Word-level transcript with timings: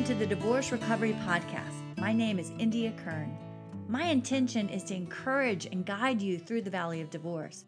welcome 0.00 0.18
to 0.18 0.26
the 0.26 0.34
Divorce 0.34 0.72
Recovery 0.72 1.12
Podcast. 1.26 1.98
My 1.98 2.10
name 2.10 2.38
is 2.38 2.52
India 2.58 2.90
Kern. 3.04 3.36
My 3.86 4.04
intention 4.04 4.70
is 4.70 4.82
to 4.84 4.94
encourage 4.94 5.66
and 5.66 5.84
guide 5.84 6.22
you 6.22 6.38
through 6.38 6.62
the 6.62 6.70
valley 6.70 7.02
of 7.02 7.10
divorce. 7.10 7.66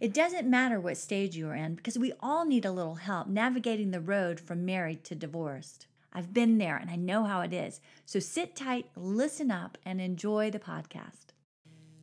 It 0.00 0.12
doesn't 0.12 0.50
matter 0.50 0.80
what 0.80 0.96
stage 0.96 1.36
you 1.36 1.48
are 1.48 1.54
in 1.54 1.76
because 1.76 1.96
we 1.96 2.14
all 2.18 2.44
need 2.44 2.64
a 2.64 2.72
little 2.72 2.96
help 2.96 3.28
navigating 3.28 3.92
the 3.92 4.00
road 4.00 4.40
from 4.40 4.64
married 4.64 5.04
to 5.04 5.14
divorced. 5.14 5.86
I've 6.12 6.34
been 6.34 6.58
there 6.58 6.76
and 6.76 6.90
I 6.90 6.96
know 6.96 7.22
how 7.22 7.42
it 7.42 7.52
is. 7.52 7.80
So 8.06 8.18
sit 8.18 8.56
tight, 8.56 8.86
listen 8.96 9.52
up, 9.52 9.78
and 9.86 10.00
enjoy 10.00 10.50
the 10.50 10.58
podcast. 10.58 11.26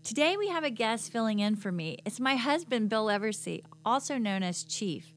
Today 0.05 0.37
we 0.37 0.47
have 0.47 0.63
a 0.63 0.69
guest 0.69 1.11
filling 1.11 1.39
in 1.39 1.57
for 1.57 1.73
me. 1.73 1.97
It's 2.05 2.21
my 2.21 2.37
husband, 2.37 2.87
Bill 2.87 3.07
Eversey, 3.07 3.65
also 3.83 4.17
known 4.17 4.41
as 4.41 4.63
Chief, 4.63 5.13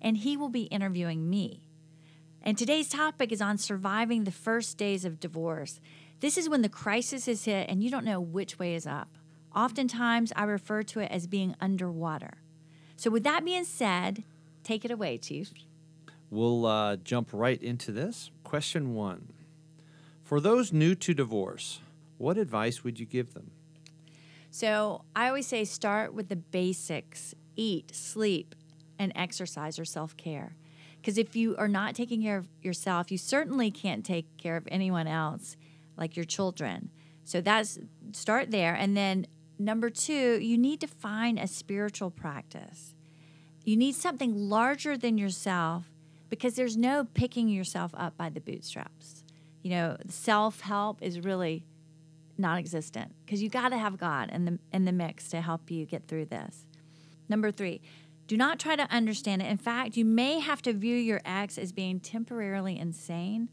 and 0.00 0.18
he 0.18 0.36
will 0.36 0.48
be 0.48 0.64
interviewing 0.64 1.28
me. 1.28 1.64
And 2.42 2.56
today's 2.56 2.88
topic 2.88 3.32
is 3.32 3.42
on 3.42 3.58
surviving 3.58 4.24
the 4.24 4.30
first 4.30 4.78
days 4.78 5.04
of 5.04 5.20
divorce. 5.20 5.80
This 6.20 6.38
is 6.38 6.48
when 6.48 6.62
the 6.62 6.68
crisis 6.68 7.28
is 7.28 7.44
hit 7.44 7.68
and 7.68 7.82
you 7.82 7.90
don't 7.90 8.04
know 8.04 8.20
which 8.20 8.58
way 8.58 8.74
is 8.74 8.86
up. 8.86 9.08
Oftentimes, 9.54 10.32
I 10.36 10.44
refer 10.44 10.82
to 10.84 11.00
it 11.00 11.10
as 11.10 11.26
being 11.26 11.54
underwater. 11.60 12.38
So, 12.96 13.10
with 13.10 13.24
that 13.24 13.44
being 13.44 13.64
said, 13.64 14.24
take 14.62 14.84
it 14.84 14.90
away, 14.90 15.18
Chief. 15.18 15.50
We'll 16.30 16.66
uh, 16.66 16.96
jump 16.96 17.30
right 17.32 17.60
into 17.60 17.90
this. 17.90 18.30
Question 18.44 18.94
one 18.94 19.32
For 20.22 20.40
those 20.40 20.72
new 20.72 20.94
to 20.94 21.12
divorce, 21.12 21.80
what 22.16 22.38
advice 22.38 22.84
would 22.84 23.00
you 23.00 23.06
give 23.06 23.34
them? 23.34 23.50
So, 24.50 25.04
I 25.16 25.28
always 25.28 25.46
say 25.46 25.64
start 25.64 26.14
with 26.14 26.28
the 26.28 26.36
basics 26.36 27.34
eat, 27.56 27.94
sleep, 27.94 28.54
and 28.98 29.12
exercise 29.16 29.78
or 29.78 29.84
self 29.84 30.16
care. 30.16 30.54
Because 31.00 31.16
if 31.16 31.34
you 31.34 31.56
are 31.56 31.68
not 31.68 31.94
taking 31.94 32.22
care 32.22 32.36
of 32.36 32.48
yourself, 32.62 33.10
you 33.10 33.18
certainly 33.18 33.70
can't 33.70 34.04
take 34.04 34.36
care 34.36 34.56
of 34.56 34.68
anyone 34.70 35.06
else, 35.06 35.56
like 35.96 36.16
your 36.16 36.26
children. 36.26 36.90
So 37.24 37.40
that's 37.40 37.78
start 38.12 38.50
there. 38.50 38.74
And 38.74 38.96
then 38.96 39.26
number 39.58 39.88
two, 39.88 40.38
you 40.40 40.58
need 40.58 40.80
to 40.80 40.86
find 40.86 41.38
a 41.38 41.46
spiritual 41.46 42.10
practice. 42.10 42.94
You 43.64 43.76
need 43.76 43.94
something 43.94 44.34
larger 44.48 44.96
than 44.96 45.16
yourself 45.16 45.84
because 46.28 46.54
there's 46.54 46.76
no 46.76 47.04
picking 47.14 47.48
yourself 47.48 47.92
up 47.94 48.16
by 48.16 48.30
the 48.30 48.40
bootstraps. 48.40 49.24
You 49.62 49.70
know, 49.70 49.96
self 50.08 50.60
help 50.60 51.02
is 51.02 51.20
really 51.20 51.64
non 52.38 52.58
existent 52.58 53.14
because 53.24 53.42
you 53.42 53.48
got 53.48 53.68
to 53.68 53.78
have 53.78 53.98
God 53.98 54.30
in 54.30 54.44
the, 54.44 54.58
in 54.72 54.84
the 54.86 54.92
mix 54.92 55.28
to 55.30 55.40
help 55.40 55.70
you 55.70 55.84
get 55.84 56.08
through 56.08 56.26
this. 56.26 56.66
Number 57.28 57.50
three, 57.52 57.80
do 58.30 58.36
not 58.36 58.60
try 58.60 58.76
to 58.76 58.86
understand 58.92 59.42
it. 59.42 59.46
In 59.46 59.56
fact, 59.56 59.96
you 59.96 60.04
may 60.04 60.38
have 60.38 60.62
to 60.62 60.72
view 60.72 60.94
your 60.94 61.20
ex 61.24 61.58
as 61.58 61.72
being 61.72 61.98
temporarily 61.98 62.78
insane. 62.78 63.48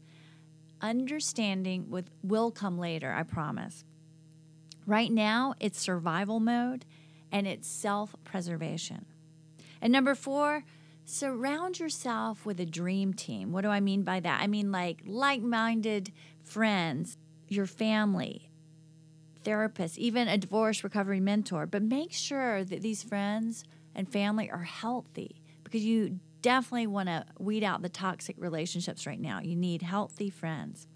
Understanding 0.80 1.90
with 1.90 2.10
will 2.22 2.52
come 2.52 2.78
later, 2.78 3.12
I 3.12 3.24
promise. 3.24 3.82
Right 4.86 5.10
now, 5.10 5.54
it's 5.58 5.80
survival 5.80 6.38
mode 6.38 6.84
and 7.32 7.44
it's 7.44 7.66
self-preservation. 7.66 9.06
And 9.82 9.92
number 9.92 10.14
4, 10.14 10.62
surround 11.04 11.80
yourself 11.80 12.46
with 12.46 12.60
a 12.60 12.64
dream 12.64 13.12
team. 13.12 13.50
What 13.50 13.62
do 13.62 13.70
I 13.70 13.80
mean 13.80 14.04
by 14.04 14.20
that? 14.20 14.40
I 14.40 14.46
mean 14.46 14.70
like 14.70 15.02
like-minded 15.04 16.12
friends, 16.44 17.18
your 17.48 17.66
family, 17.66 18.48
therapists, 19.44 19.98
even 19.98 20.28
a 20.28 20.38
divorce 20.38 20.84
recovery 20.84 21.18
mentor. 21.18 21.66
But 21.66 21.82
make 21.82 22.12
sure 22.12 22.62
that 22.62 22.80
these 22.80 23.02
friends 23.02 23.64
and 23.98 24.10
family 24.10 24.48
are 24.48 24.62
healthy 24.62 25.42
because 25.64 25.84
you 25.84 26.20
definitely 26.40 26.86
want 26.86 27.08
to 27.08 27.26
weed 27.38 27.64
out 27.64 27.82
the 27.82 27.88
toxic 27.88 28.36
relationships 28.38 29.06
right 29.06 29.20
now. 29.20 29.40
You 29.42 29.56
need 29.56 29.82
healthy 29.82 30.30
friends. 30.30 30.86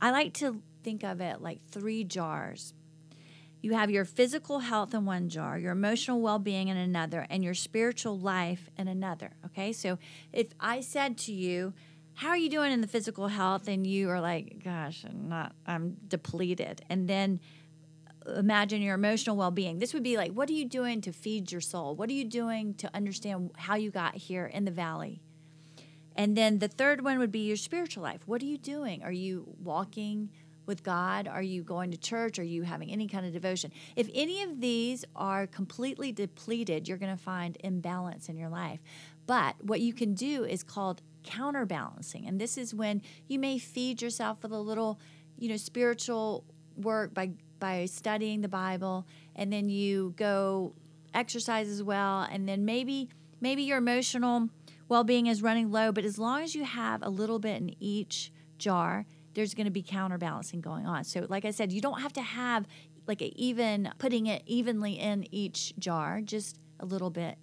I 0.00 0.12
like 0.12 0.32
to 0.34 0.62
think 0.84 1.02
of 1.02 1.20
it 1.20 1.42
like 1.42 1.60
three 1.70 2.04
jars. 2.04 2.72
You 3.60 3.74
have 3.74 3.90
your 3.90 4.04
physical 4.04 4.60
health 4.60 4.94
in 4.94 5.04
one 5.04 5.28
jar, 5.28 5.58
your 5.58 5.72
emotional 5.72 6.20
well 6.20 6.38
being 6.38 6.68
in 6.68 6.76
another, 6.76 7.26
and 7.28 7.42
your 7.42 7.54
spiritual 7.54 8.16
life 8.16 8.70
in 8.78 8.86
another. 8.86 9.32
Okay, 9.46 9.72
so 9.72 9.98
if 10.32 10.46
I 10.60 10.80
said 10.80 11.18
to 11.18 11.32
you, 11.32 11.74
How 12.14 12.28
are 12.28 12.36
you 12.36 12.48
doing 12.48 12.70
in 12.70 12.80
the 12.80 12.86
physical 12.86 13.26
health? 13.26 13.66
and 13.66 13.84
you 13.84 14.10
are 14.10 14.20
like, 14.20 14.62
Gosh, 14.62 15.04
I'm 15.04 15.28
not, 15.28 15.56
I'm 15.66 15.96
depleted. 16.06 16.82
And 16.88 17.08
then 17.08 17.40
imagine 18.36 18.82
your 18.82 18.94
emotional 18.94 19.36
well-being. 19.36 19.78
This 19.78 19.94
would 19.94 20.02
be 20.02 20.16
like 20.16 20.32
what 20.32 20.48
are 20.48 20.54
you 20.54 20.64
doing 20.64 21.00
to 21.02 21.12
feed 21.12 21.52
your 21.52 21.60
soul? 21.60 21.94
What 21.94 22.08
are 22.10 22.14
you 22.14 22.24
doing 22.24 22.74
to 22.74 22.90
understand 22.94 23.50
how 23.56 23.76
you 23.76 23.90
got 23.90 24.14
here 24.14 24.46
in 24.46 24.64
the 24.64 24.70
valley? 24.70 25.22
And 26.16 26.36
then 26.36 26.58
the 26.58 26.68
third 26.68 27.04
one 27.04 27.18
would 27.20 27.30
be 27.30 27.46
your 27.46 27.56
spiritual 27.56 28.02
life. 28.02 28.20
What 28.26 28.42
are 28.42 28.46
you 28.46 28.58
doing? 28.58 29.02
Are 29.04 29.12
you 29.12 29.54
walking 29.62 30.30
with 30.66 30.82
god? 30.82 31.28
Are 31.28 31.42
you 31.42 31.62
going 31.62 31.92
to 31.92 31.96
church? 31.96 32.38
Are 32.38 32.44
you 32.44 32.62
having 32.62 32.90
any 32.90 33.06
kind 33.06 33.24
of 33.24 33.32
devotion? 33.32 33.72
If 33.96 34.10
any 34.12 34.42
of 34.42 34.60
these 34.60 35.04
are 35.16 35.46
completely 35.46 36.12
depleted 36.12 36.88
you're 36.88 36.98
going 36.98 37.16
to 37.16 37.22
find 37.22 37.56
imbalance 37.64 38.28
in 38.28 38.36
your 38.36 38.50
life. 38.50 38.80
But 39.26 39.56
what 39.62 39.80
you 39.80 39.92
can 39.92 40.14
do 40.14 40.44
is 40.44 40.62
called 40.62 41.02
counterbalancing. 41.22 42.26
And 42.26 42.40
this 42.40 42.58
is 42.58 42.74
when 42.74 43.02
you 43.26 43.38
may 43.38 43.58
feed 43.58 44.02
yourself 44.02 44.42
with 44.42 44.52
a 44.52 44.58
little 44.58 44.98
you 45.38 45.48
know 45.48 45.56
spiritual 45.56 46.44
work 46.76 47.14
by 47.14 47.30
by 47.58 47.84
studying 47.86 48.40
the 48.40 48.48
Bible, 48.48 49.06
and 49.34 49.52
then 49.52 49.68
you 49.68 50.14
go 50.16 50.74
exercise 51.14 51.68
as 51.68 51.82
well, 51.82 52.22
and 52.30 52.48
then 52.48 52.64
maybe 52.64 53.08
maybe 53.40 53.62
your 53.62 53.78
emotional 53.78 54.48
well-being 54.88 55.26
is 55.26 55.42
running 55.42 55.70
low, 55.70 55.92
but 55.92 56.04
as 56.04 56.18
long 56.18 56.42
as 56.42 56.54
you 56.54 56.64
have 56.64 57.02
a 57.02 57.10
little 57.10 57.38
bit 57.38 57.60
in 57.60 57.74
each 57.78 58.32
jar, 58.58 59.06
there's 59.34 59.54
going 59.54 59.66
to 59.66 59.70
be 59.70 59.82
counterbalancing 59.82 60.60
going 60.60 60.86
on. 60.86 61.04
So, 61.04 61.26
like 61.28 61.44
I 61.44 61.50
said, 61.50 61.72
you 61.72 61.80
don't 61.80 62.00
have 62.00 62.12
to 62.14 62.22
have 62.22 62.66
like 63.06 63.22
even 63.22 63.90
putting 63.98 64.26
it 64.26 64.42
evenly 64.46 64.98
in 64.98 65.26
each 65.32 65.74
jar, 65.78 66.20
just 66.20 66.58
a 66.80 66.86
little 66.86 67.10
bit 67.10 67.38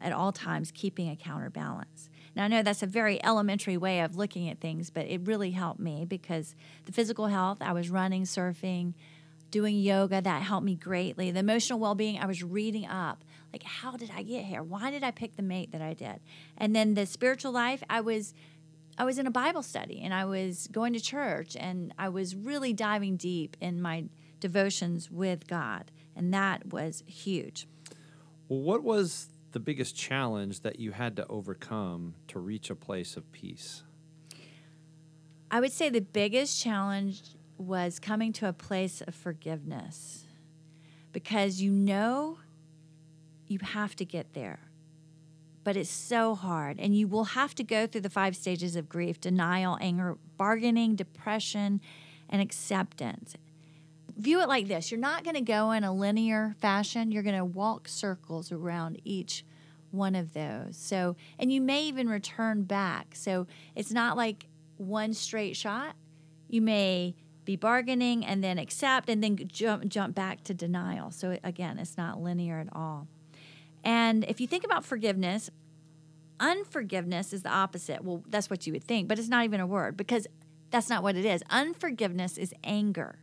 at 0.00 0.12
all 0.12 0.32
times, 0.32 0.70
keeping 0.70 1.08
a 1.08 1.16
counterbalance. 1.16 2.10
Now, 2.34 2.44
I 2.44 2.48
know 2.48 2.62
that's 2.62 2.82
a 2.82 2.86
very 2.86 3.22
elementary 3.24 3.78
way 3.78 4.00
of 4.00 4.16
looking 4.16 4.48
at 4.48 4.60
things, 4.60 4.90
but 4.90 5.06
it 5.06 5.22
really 5.24 5.52
helped 5.52 5.80
me 5.80 6.04
because 6.04 6.54
the 6.84 6.92
physical 6.92 7.28
health, 7.28 7.58
I 7.60 7.72
was 7.72 7.88
running, 7.88 8.24
surfing, 8.24 8.92
doing 9.50 9.76
yoga 9.76 10.20
that 10.20 10.42
helped 10.42 10.64
me 10.64 10.74
greatly. 10.74 11.30
The 11.30 11.40
emotional 11.40 11.78
well-being 11.78 12.18
i 12.18 12.26
was 12.26 12.42
reading 12.42 12.86
up 12.86 13.24
like 13.52 13.62
how 13.62 13.96
did 13.96 14.10
i 14.14 14.22
get 14.22 14.44
here? 14.44 14.62
Why 14.62 14.90
did 14.90 15.02
i 15.02 15.10
pick 15.10 15.36
the 15.36 15.42
mate 15.42 15.72
that 15.72 15.82
i 15.82 15.94
did? 15.94 16.20
And 16.56 16.74
then 16.74 16.94
the 16.94 17.06
spiritual 17.06 17.52
life 17.52 17.82
i 17.88 18.00
was 18.00 18.34
i 18.98 19.04
was 19.04 19.18
in 19.18 19.26
a 19.26 19.30
bible 19.30 19.62
study 19.62 20.00
and 20.02 20.12
i 20.14 20.24
was 20.24 20.68
going 20.68 20.92
to 20.92 21.00
church 21.00 21.56
and 21.58 21.92
i 21.98 22.08
was 22.08 22.34
really 22.34 22.72
diving 22.72 23.16
deep 23.16 23.56
in 23.60 23.80
my 23.80 24.04
devotions 24.40 25.10
with 25.10 25.46
god 25.46 25.90
and 26.14 26.32
that 26.32 26.72
was 26.72 27.02
huge. 27.06 27.68
Well 28.48 28.60
what 28.60 28.82
was 28.82 29.28
the 29.52 29.60
biggest 29.60 29.96
challenge 29.96 30.60
that 30.60 30.78
you 30.80 30.92
had 30.92 31.16
to 31.16 31.26
overcome 31.28 32.14
to 32.28 32.38
reach 32.38 32.68
a 32.68 32.74
place 32.74 33.16
of 33.16 33.30
peace? 33.32 33.82
I 35.50 35.60
would 35.60 35.72
say 35.72 35.88
the 35.88 36.00
biggest 36.00 36.60
challenge 36.60 37.22
was 37.58 37.98
coming 37.98 38.32
to 38.34 38.48
a 38.48 38.52
place 38.52 39.00
of 39.00 39.14
forgiveness 39.14 40.24
because 41.12 41.62
you 41.62 41.70
know 41.70 42.38
you 43.46 43.58
have 43.62 43.96
to 43.96 44.04
get 44.04 44.34
there. 44.34 44.60
But 45.64 45.76
it's 45.76 45.90
so 45.90 46.34
hard, 46.34 46.78
and 46.78 46.96
you 46.96 47.08
will 47.08 47.24
have 47.24 47.54
to 47.56 47.64
go 47.64 47.86
through 47.86 48.02
the 48.02 48.10
five 48.10 48.36
stages 48.36 48.76
of 48.76 48.88
grief 48.88 49.20
denial, 49.20 49.76
anger, 49.80 50.16
bargaining, 50.36 50.94
depression, 50.94 51.80
and 52.28 52.40
acceptance. 52.40 53.34
View 54.16 54.40
it 54.40 54.48
like 54.48 54.68
this 54.68 54.90
you're 54.90 55.00
not 55.00 55.24
going 55.24 55.34
to 55.34 55.40
go 55.40 55.72
in 55.72 55.82
a 55.84 55.92
linear 55.92 56.54
fashion, 56.60 57.10
you're 57.10 57.22
going 57.22 57.36
to 57.36 57.44
walk 57.44 57.88
circles 57.88 58.52
around 58.52 59.00
each 59.04 59.44
one 59.90 60.14
of 60.14 60.34
those. 60.34 60.76
So, 60.76 61.16
and 61.38 61.52
you 61.52 61.60
may 61.60 61.84
even 61.84 62.08
return 62.08 62.62
back. 62.62 63.14
So, 63.14 63.46
it's 63.74 63.90
not 63.90 64.16
like 64.16 64.46
one 64.76 65.14
straight 65.14 65.56
shot. 65.56 65.96
You 66.48 66.62
may 66.62 67.16
be 67.46 67.56
bargaining 67.56 68.26
and 68.26 68.44
then 68.44 68.58
accept 68.58 69.08
and 69.08 69.24
then 69.24 69.38
jump 69.46 69.86
jump 69.88 70.14
back 70.14 70.44
to 70.44 70.52
denial. 70.52 71.10
So 71.10 71.38
again, 71.42 71.78
it's 71.78 71.96
not 71.96 72.20
linear 72.20 72.58
at 72.58 72.68
all. 72.72 73.06
And 73.82 74.24
if 74.24 74.40
you 74.40 74.46
think 74.46 74.64
about 74.64 74.84
forgiveness, 74.84 75.48
unforgiveness 76.38 77.32
is 77.32 77.42
the 77.42 77.50
opposite. 77.50 78.04
Well, 78.04 78.22
that's 78.28 78.50
what 78.50 78.66
you 78.66 78.74
would 78.74 78.84
think, 78.84 79.08
but 79.08 79.18
it's 79.18 79.28
not 79.28 79.44
even 79.44 79.60
a 79.60 79.66
word 79.66 79.96
because 79.96 80.26
that's 80.70 80.90
not 80.90 81.02
what 81.02 81.16
it 81.16 81.24
is. 81.24 81.42
Unforgiveness 81.48 82.36
is 82.36 82.52
anger. 82.62 83.20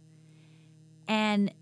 And 1.07 1.53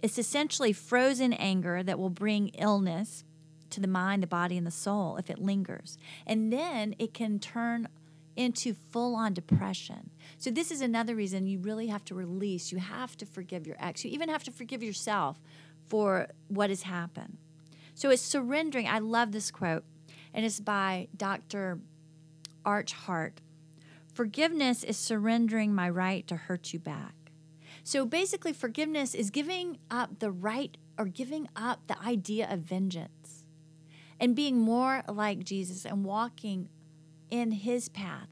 it's 0.00 0.18
essentially 0.18 0.72
frozen 0.72 1.32
anger 1.32 1.82
that 1.82 1.98
will 1.98 2.10
bring 2.10 2.48
illness 2.50 3.24
to 3.70 3.80
the 3.80 3.88
mind, 3.88 4.22
the 4.22 4.28
body, 4.28 4.56
and 4.56 4.66
the 4.66 4.70
soul 4.70 5.16
if 5.16 5.28
it 5.28 5.38
lingers. 5.38 5.98
And 6.26 6.52
then 6.52 6.94
it 6.98 7.12
can 7.12 7.38
turn 7.38 7.88
into 8.36 8.74
full 8.74 9.14
on 9.14 9.34
depression. 9.34 10.10
So, 10.38 10.50
this 10.50 10.70
is 10.70 10.80
another 10.80 11.14
reason 11.14 11.46
you 11.46 11.58
really 11.58 11.88
have 11.88 12.04
to 12.06 12.14
release. 12.14 12.72
You 12.72 12.78
have 12.78 13.16
to 13.18 13.26
forgive 13.26 13.66
your 13.66 13.76
ex. 13.78 14.04
You 14.04 14.10
even 14.10 14.28
have 14.28 14.44
to 14.44 14.50
forgive 14.50 14.82
yourself 14.82 15.40
for 15.88 16.28
what 16.48 16.70
has 16.70 16.82
happened. 16.82 17.38
So, 17.94 18.10
it's 18.10 18.22
surrendering. 18.22 18.88
I 18.88 18.98
love 18.98 19.32
this 19.32 19.50
quote, 19.50 19.84
and 20.32 20.44
it's 20.44 20.60
by 20.60 21.08
Dr. 21.16 21.80
Arch 22.64 22.92
Hart. 22.92 23.40
Forgiveness 24.12 24.84
is 24.84 24.96
surrendering 24.96 25.74
my 25.74 25.88
right 25.88 26.26
to 26.26 26.36
hurt 26.36 26.72
you 26.72 26.78
back. 26.78 27.14
So 27.84 28.04
basically, 28.04 28.52
forgiveness 28.52 29.14
is 29.14 29.30
giving 29.30 29.78
up 29.90 30.20
the 30.20 30.30
right 30.30 30.76
or 30.98 31.06
giving 31.06 31.48
up 31.56 31.86
the 31.86 32.00
idea 32.00 32.46
of 32.50 32.60
vengeance 32.60 33.44
and 34.20 34.36
being 34.36 34.58
more 34.58 35.02
like 35.08 35.44
Jesus 35.44 35.84
and 35.84 36.04
walking 36.04 36.68
in 37.32 37.50
his 37.50 37.88
path. 37.88 38.28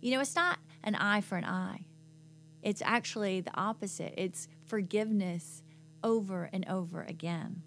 You 0.00 0.10
know, 0.10 0.20
it's 0.20 0.34
not 0.34 0.58
an 0.82 0.96
eye 0.96 1.20
for 1.20 1.38
an 1.38 1.44
eye, 1.44 1.84
it's 2.60 2.82
actually 2.84 3.40
the 3.40 3.56
opposite. 3.56 4.12
It's 4.18 4.48
forgiveness 4.66 5.62
over 6.04 6.50
and 6.52 6.68
over 6.68 7.02
again. 7.02 7.62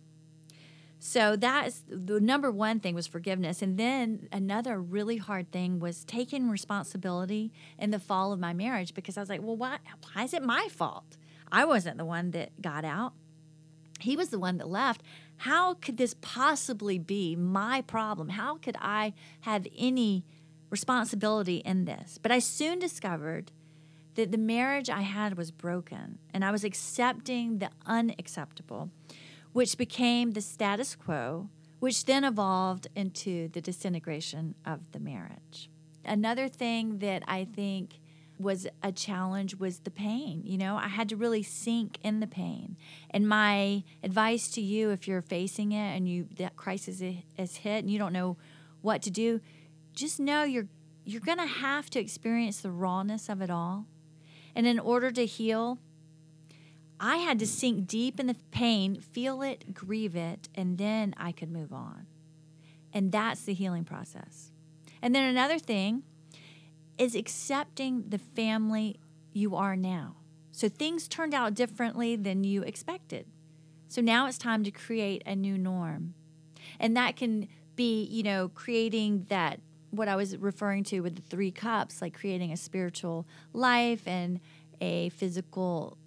So 0.99 1.35
that's 1.35 1.83
the 1.87 2.19
number 2.19 2.51
one 2.51 2.79
thing 2.79 2.95
was 2.95 3.05
forgiveness. 3.05 3.61
And 3.61 3.77
then 3.77 4.27
another 4.31 4.81
really 4.81 5.17
hard 5.17 5.51
thing 5.51 5.79
was 5.79 6.03
taking 6.03 6.49
responsibility 6.49 7.51
in 7.77 7.91
the 7.91 7.99
fall 7.99 8.33
of 8.33 8.39
my 8.39 8.53
marriage 8.53 8.93
because 8.93 9.17
I 9.17 9.19
was 9.19 9.29
like, 9.29 9.43
well, 9.43 9.55
why, 9.55 9.77
why 10.13 10.23
is 10.23 10.33
it 10.33 10.41
my 10.41 10.67
fault? 10.69 11.17
I 11.51 11.63
wasn't 11.63 11.97
the 11.97 12.05
one 12.05 12.31
that 12.31 12.61
got 12.61 12.83
out. 12.83 13.13
He 13.99 14.17
was 14.17 14.29
the 14.29 14.39
one 14.39 14.57
that 14.57 14.67
left. 14.67 15.03
How 15.37 15.75
could 15.75 15.97
this 15.97 16.15
possibly 16.21 16.97
be 16.97 17.35
my 17.35 17.81
problem? 17.81 18.29
How 18.29 18.55
could 18.55 18.75
I 18.81 19.13
have 19.41 19.67
any 19.77 20.25
responsibility 20.75 21.57
in 21.57 21.85
this? 21.85 22.19
But 22.21 22.31
I 22.31 22.39
soon 22.39 22.79
discovered 22.79 23.51
that 24.15 24.31
the 24.31 24.37
marriage 24.37 24.89
I 24.89 25.01
had 25.01 25.37
was 25.37 25.51
broken 25.51 26.19
and 26.33 26.43
I 26.43 26.51
was 26.51 26.63
accepting 26.63 27.59
the 27.59 27.69
unacceptable 27.85 28.89
which 29.55 29.77
became 29.77 30.31
the 30.31 30.41
status 30.41 30.95
quo, 30.95 31.47
which 31.79 32.03
then 32.03 32.25
evolved 32.25 32.87
into 32.93 33.47
the 33.47 33.61
disintegration 33.61 34.53
of 34.65 34.81
the 34.91 34.99
marriage. 34.99 35.69
Another 36.03 36.49
thing 36.49 36.99
that 36.99 37.23
I 37.25 37.45
think 37.45 38.01
was 38.37 38.67
a 38.83 38.91
challenge 38.91 39.55
was 39.55 39.79
the 39.79 39.91
pain. 39.91 40.41
You 40.43 40.57
know, 40.57 40.75
I 40.75 40.89
had 40.89 41.07
to 41.07 41.15
really 41.15 41.41
sink 41.41 41.99
in 42.03 42.19
the 42.19 42.27
pain. 42.27 42.75
And 43.09 43.29
my 43.29 43.85
advice 44.03 44.49
to 44.55 44.61
you, 44.61 44.89
if 44.89 45.07
you're 45.07 45.21
facing 45.21 45.71
it 45.71 45.95
and 45.95 46.05
you 46.05 46.27
that 46.35 46.57
crisis 46.57 47.01
is 47.37 47.55
hit 47.55 47.79
and 47.79 47.89
you 47.89 47.97
don't 47.97 48.11
know 48.11 48.35
what 48.81 49.01
to 49.03 49.09
do, 49.09 49.39
just 49.95 50.19
know 50.19 50.43
you're 50.43 50.67
you're 51.05 51.21
going 51.21 51.37
to 51.37 51.45
have 51.45 51.89
to 51.91 51.99
experience 51.99 52.59
the 52.59 52.71
rawness 52.71 53.29
of 53.29 53.41
it 53.41 53.49
all. 53.49 53.85
And 54.55 54.65
in 54.65 54.79
order 54.79 55.11
to 55.11 55.25
heal, 55.25 55.77
I 56.99 57.17
had 57.17 57.37
to 57.39 57.47
sink 57.47 57.87
deep 57.87 58.19
in 58.19 58.25
the 58.25 58.35
pain, 58.51 58.99
feel 58.99 59.41
it, 59.41 59.73
grieve 59.73 60.15
it, 60.15 60.49
and 60.55 60.77
then 60.77 61.13
I 61.15 61.31
could 61.31 61.51
move 61.51 61.71
on. 61.71 62.07
And 62.91 63.11
that's 63.11 63.43
the 63.43 63.53
healing 63.53 63.83
process. 63.83 64.51
And 65.01 65.13
then 65.13 65.29
another 65.29 65.59
thing 65.59 66.03
is 66.97 67.15
accepting 67.15 68.05
the 68.09 68.17
family 68.17 68.99
you 69.33 69.55
are 69.55 69.75
now. 69.75 70.15
So 70.51 70.69
things 70.69 71.07
turned 71.07 71.33
out 71.33 71.53
differently 71.53 72.15
than 72.15 72.45
you 72.45 72.63
expected. 72.63 73.27
So 73.89 74.01
now 74.01 74.27
it's 74.27 74.37
time 74.37 74.63
to 74.63 74.71
create 74.71 75.21
a 75.25 75.35
new 75.35 75.57
norm. 75.57 76.13
And 76.79 76.95
that 76.95 77.17
can 77.17 77.49
be, 77.75 78.05
you 78.05 78.23
know, 78.23 78.49
creating 78.49 79.25
that 79.29 79.59
what 79.95 80.07
I 80.07 80.15
was 80.15 80.37
referring 80.37 80.83
to 80.85 81.01
with 81.01 81.15
the 81.15 81.21
three 81.21 81.51
cups, 81.51 82.01
like 82.01 82.13
creating 82.13 82.51
a 82.51 82.57
spiritual 82.57 83.25
life 83.53 84.07
and 84.07 84.39
a 84.81 85.09
physical 85.09 85.97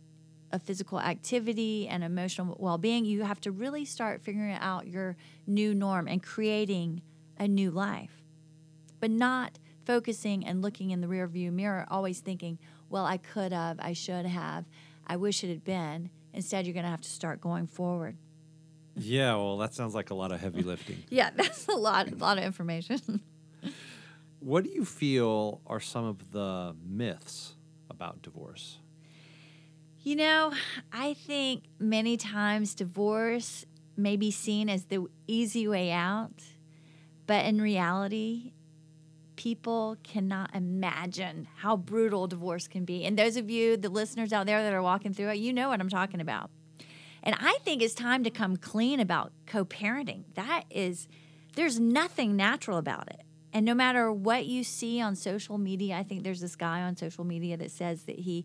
a 0.51 0.59
physical 0.59 0.99
activity 0.99 1.87
and 1.89 2.03
emotional 2.03 2.57
well-being 2.59 3.05
you 3.05 3.23
have 3.23 3.39
to 3.39 3.51
really 3.51 3.85
start 3.85 4.23
figuring 4.23 4.55
out 4.55 4.87
your 4.87 5.15
new 5.47 5.75
norm 5.75 6.09
and 6.09 6.23
creating 6.23 7.03
a 7.39 7.47
new 7.47 7.71
life. 7.71 8.23
But 8.99 9.11
not 9.11 9.59
focusing 9.85 10.47
and 10.47 10.63
looking 10.63 10.91
in 10.91 11.03
the 11.03 11.09
rear 11.09 11.27
view 11.27 11.51
mirror 11.53 11.87
always 11.91 12.21
thinking 12.21 12.59
well 12.91 13.05
i 13.07 13.17
could 13.17 13.53
have 13.53 13.79
i 13.81 13.93
should 13.93 14.27
have 14.27 14.65
i 15.07 15.17
wish 15.17 15.45
it 15.45 15.49
had 15.49 15.65
been. 15.65 16.11
Instead 16.33 16.67
you're 16.67 16.75
going 16.75 16.85
to 16.85 16.91
have 16.91 17.01
to 17.01 17.09
start 17.09 17.41
going 17.41 17.67
forward. 17.67 18.17
Yeah 18.97 19.35
well 19.37 19.59
that 19.59 19.75
sounds 19.75 19.95
like 19.95 20.11
a 20.11 20.15
lot 20.15 20.33
of 20.33 20.41
heavy 20.41 20.63
lifting. 20.63 21.03
Yeah 21.11 21.31
that's 21.35 21.69
a 21.69 21.73
lot 21.73 22.11
a 22.11 22.15
lot 22.17 22.39
of 22.39 22.45
information 22.45 23.21
what 24.41 24.65
do 24.65 24.71
you 24.71 24.85
feel 24.85 25.61
are 25.67 25.81
some 25.81 26.05
of 26.05 26.33
the 26.33 26.75
myths 26.87 27.55
about 27.91 28.23
divorce 28.23 28.79
you 30.09 30.17
know, 30.17 30.53
I 30.93 31.13
think 31.15 31.65
many 31.79 32.17
times 32.17 32.75
divorce 32.75 33.67
may 33.97 34.17
be 34.17 34.31
seen 34.31 34.71
as 34.71 34.85
the 34.85 35.07
easy 35.27 35.67
way 35.67 35.91
out, 35.91 36.43
but 37.27 37.45
in 37.45 37.61
reality, 37.61 38.53
people 39.37 39.97
cannot 40.03 40.55
imagine 40.55 41.49
how 41.57 41.77
brutal 41.77 42.27
divorce 42.27 42.69
can 42.69 42.85
be. 42.85 43.05
And 43.05 43.19
those 43.19 43.37
of 43.37 43.51
you, 43.51 43.77
the 43.77 43.91
listeners 43.91 44.33
out 44.33 44.47
there 44.47 44.63
that 44.63 44.73
are 44.73 44.83
walking 44.83 45.13
through 45.13 45.29
it, 45.29 45.39
you 45.39 45.53
know 45.53 45.69
what 45.69 45.81
I'm 45.81 45.91
talking 45.91 46.21
about. 46.21 46.51
And 47.23 47.37
I 47.39 47.59
think 47.65 47.83
it's 47.83 47.93
time 47.93 48.25
to 48.25 48.31
come 48.31 48.57
clean 48.57 49.01
about 49.01 49.33
co 49.47 49.65
parenting. 49.65 50.25
That 50.35 50.65
is, 50.71 51.07
there's 51.55 51.79
nothing 51.79 52.35
natural 52.35 52.79
about 52.79 53.09
it. 53.09 53.23
And 53.53 53.65
no 53.65 53.75
matter 53.75 54.13
what 54.13 54.47
you 54.47 54.63
see 54.63 55.01
on 55.01 55.17
social 55.17 55.59
media, 55.59 55.97
I 55.97 56.03
think 56.03 56.23
there's 56.23 56.41
this 56.41 56.57
guy 56.57 56.83
on 56.83 56.97
social 56.97 57.25
media 57.25 57.57
that 57.57 57.71
says 57.71 58.03
that 58.03 58.19
he 58.19 58.45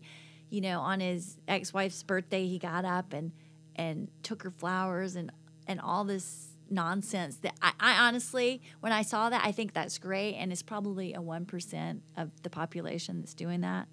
you 0.54 0.60
know, 0.60 0.80
on 0.80 1.00
his 1.00 1.36
ex-wife's 1.48 2.04
birthday, 2.04 2.46
he 2.46 2.60
got 2.60 2.84
up 2.84 3.12
and 3.12 3.32
and 3.74 4.06
took 4.22 4.44
her 4.44 4.52
flowers 4.52 5.16
and 5.16 5.32
and 5.66 5.80
all 5.80 6.04
this 6.04 6.54
nonsense 6.70 7.36
that 7.38 7.54
I, 7.60 7.72
I 7.80 8.06
honestly 8.06 8.62
when 8.78 8.92
I 8.92 9.02
saw 9.02 9.28
that 9.30 9.44
I 9.44 9.50
think 9.50 9.72
that's 9.72 9.98
great 9.98 10.34
and 10.34 10.52
it's 10.52 10.62
probably 10.62 11.12
a 11.12 11.18
1% 11.18 12.00
of 12.16 12.30
the 12.42 12.50
population 12.50 13.20
that's 13.20 13.34
doing 13.34 13.62
that 13.62 13.88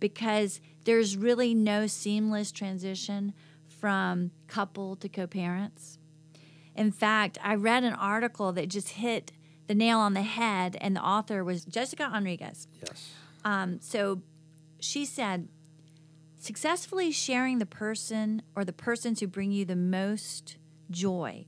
because 0.00 0.60
there's 0.84 1.16
really 1.16 1.54
no 1.54 1.86
seamless 1.86 2.52
transition 2.52 3.32
from 3.66 4.32
couple 4.48 4.96
to 4.96 5.08
co-parents. 5.08 5.98
In 6.76 6.92
fact, 6.92 7.38
I 7.42 7.54
read 7.54 7.84
an 7.84 7.94
article 7.94 8.52
that 8.52 8.68
just 8.68 8.90
hit 8.90 9.32
the 9.66 9.74
nail 9.74 9.98
on 9.98 10.14
the 10.14 10.22
head 10.22 10.76
and 10.80 10.96
the 10.96 11.02
author 11.02 11.44
was 11.44 11.64
Jessica 11.64 12.10
Enriquez. 12.14 12.68
Yes. 12.80 13.12
Um, 13.44 13.80
so 13.80 14.22
she 14.80 15.04
said 15.04 15.48
Successfully 16.42 17.12
sharing 17.12 17.60
the 17.60 17.66
person 17.66 18.42
or 18.56 18.64
the 18.64 18.72
persons 18.72 19.20
who 19.20 19.28
bring 19.28 19.52
you 19.52 19.64
the 19.64 19.76
most 19.76 20.56
joy 20.90 21.46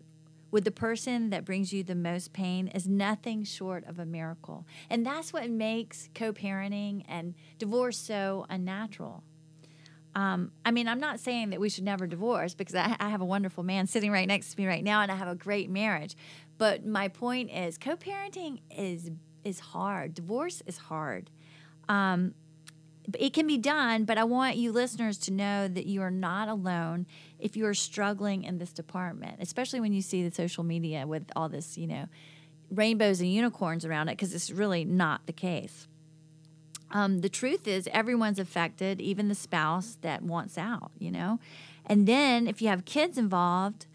with 0.52 0.62
the 0.62 0.70
person 0.70 1.30
that 1.30 1.44
brings 1.44 1.72
you 1.72 1.82
the 1.82 1.96
most 1.96 2.32
pain 2.32 2.68
is 2.68 2.86
nothing 2.86 3.42
short 3.42 3.84
of 3.88 3.98
a 3.98 4.06
miracle. 4.06 4.64
And 4.88 5.04
that's 5.04 5.32
what 5.32 5.50
makes 5.50 6.10
co 6.14 6.32
parenting 6.32 7.04
and 7.08 7.34
divorce 7.58 7.98
so 7.98 8.46
unnatural. 8.48 9.24
Um, 10.14 10.52
I 10.64 10.70
mean, 10.70 10.86
I'm 10.86 11.00
not 11.00 11.18
saying 11.18 11.50
that 11.50 11.58
we 11.58 11.68
should 11.68 11.82
never 11.82 12.06
divorce 12.06 12.54
because 12.54 12.76
I, 12.76 12.94
I, 13.00 13.08
have 13.08 13.20
a 13.20 13.24
wonderful 13.24 13.64
man 13.64 13.88
sitting 13.88 14.12
right 14.12 14.28
next 14.28 14.52
to 14.52 14.60
me 14.60 14.68
right 14.68 14.84
now 14.84 15.00
and 15.00 15.10
I 15.10 15.16
have 15.16 15.26
a 15.26 15.34
great 15.34 15.68
marriage. 15.70 16.14
But 16.58 16.86
my 16.86 17.08
point 17.08 17.50
is, 17.50 17.78
co 17.78 17.96
parenting 17.96 18.60
is, 18.70 19.10
is 19.44 19.60
hard, 19.60 20.14
divorce 20.14 20.62
is 20.66 20.78
hard. 20.78 21.30
Um, 21.88 22.34
it 23.18 23.34
can 23.34 23.46
be 23.46 23.58
done, 23.58 24.04
but 24.04 24.16
I 24.16 24.24
want 24.24 24.56
you 24.56 24.72
listeners 24.72 25.18
to 25.18 25.32
know 25.32 25.68
that 25.68 25.86
you 25.86 26.00
are 26.00 26.10
not 26.10 26.48
alone 26.48 27.06
if 27.38 27.56
you 27.56 27.66
are 27.66 27.74
struggling 27.74 28.44
in 28.44 28.58
this 28.58 28.72
department, 28.72 29.36
especially 29.40 29.80
when 29.80 29.92
you 29.92 30.00
see 30.00 30.26
the 30.26 30.34
social 30.34 30.64
media 30.64 31.06
with 31.06 31.24
all 31.36 31.48
this, 31.48 31.76
you 31.76 31.86
know, 31.86 32.06
rainbows 32.70 33.20
and 33.20 33.32
unicorns 33.32 33.84
around 33.84 34.08
it, 34.08 34.12
because 34.12 34.34
it's 34.34 34.50
really 34.50 34.84
not 34.84 35.26
the 35.26 35.32
case. 35.32 35.86
Um, 36.90 37.20
the 37.20 37.28
truth 37.28 37.66
is, 37.66 37.88
everyone's 37.92 38.38
affected, 38.38 39.00
even 39.00 39.28
the 39.28 39.34
spouse 39.34 39.98
that 40.00 40.22
wants 40.22 40.56
out, 40.56 40.92
you 40.98 41.10
know. 41.10 41.40
And 41.84 42.06
then 42.06 42.46
if 42.46 42.62
you 42.62 42.68
have 42.68 42.84
kids 42.84 43.18
involved, 43.18 43.86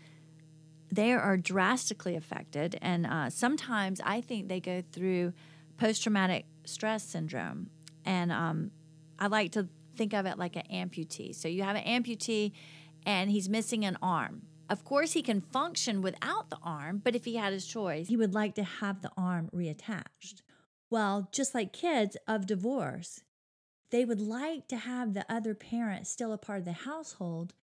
they 0.92 1.14
are 1.14 1.38
drastically 1.38 2.16
affected. 2.16 2.78
And 2.82 3.06
uh, 3.06 3.30
sometimes 3.30 4.02
I 4.04 4.22
think 4.22 4.48
they 4.48 4.60
go 4.60 4.84
through 4.92 5.34
post 5.78 6.04
traumatic 6.04 6.46
stress 6.66 7.04
syndrome. 7.04 7.70
And 8.06 8.32
um, 8.32 8.72
I 9.18 9.28
like 9.28 9.52
to 9.54 9.68
think 9.96 10.14
of 10.14 10.26
it 10.26 10.38
like 10.38 10.56
an 10.56 10.64
amputee. 10.72 11.36
So 11.36 11.48
you 11.48 11.64
have 11.64 11.76
an 11.76 11.84
amputee 11.84 12.54
and 13.06 13.30
he's 13.30 13.50
missing 13.50 13.86
an 13.86 13.98
arm. 14.02 14.44
Of 14.70 14.84
course, 14.84 15.14
he 15.14 15.24
can 15.24 15.42
function 15.42 16.02
without 16.02 16.52
the 16.52 16.60
arm, 16.62 17.02
but 17.04 17.16
if 17.16 17.26
he 17.26 17.38
had 17.38 17.54
his 17.54 17.66
choice, 17.66 18.08
he 18.08 18.18
would 18.18 18.36
like 18.36 18.54
to 18.56 18.64
have 18.64 19.02
the 19.02 19.12
arm 19.18 19.50
reattached. 19.54 20.42
Well, 20.92 21.28
just 21.32 21.56
like 21.56 21.74
kids 21.74 22.18
of 22.28 22.46
divorce, 22.46 23.24
they 23.90 24.06
would 24.06 24.22
like 24.22 24.68
to 24.68 24.78
have 24.78 25.14
the 25.14 25.26
other 25.28 25.56
parent 25.56 26.06
still 26.06 26.32
a 26.32 26.38
part 26.38 26.60
of 26.60 26.66
the 26.66 26.74
household, 26.74 27.56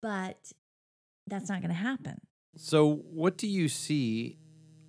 but 0.00 0.52
that's 1.26 1.48
not 1.48 1.60
going 1.60 1.70
to 1.70 1.74
happen. 1.74 2.20
So, 2.56 2.96
what 3.10 3.36
do 3.36 3.46
you 3.46 3.68
see 3.68 4.36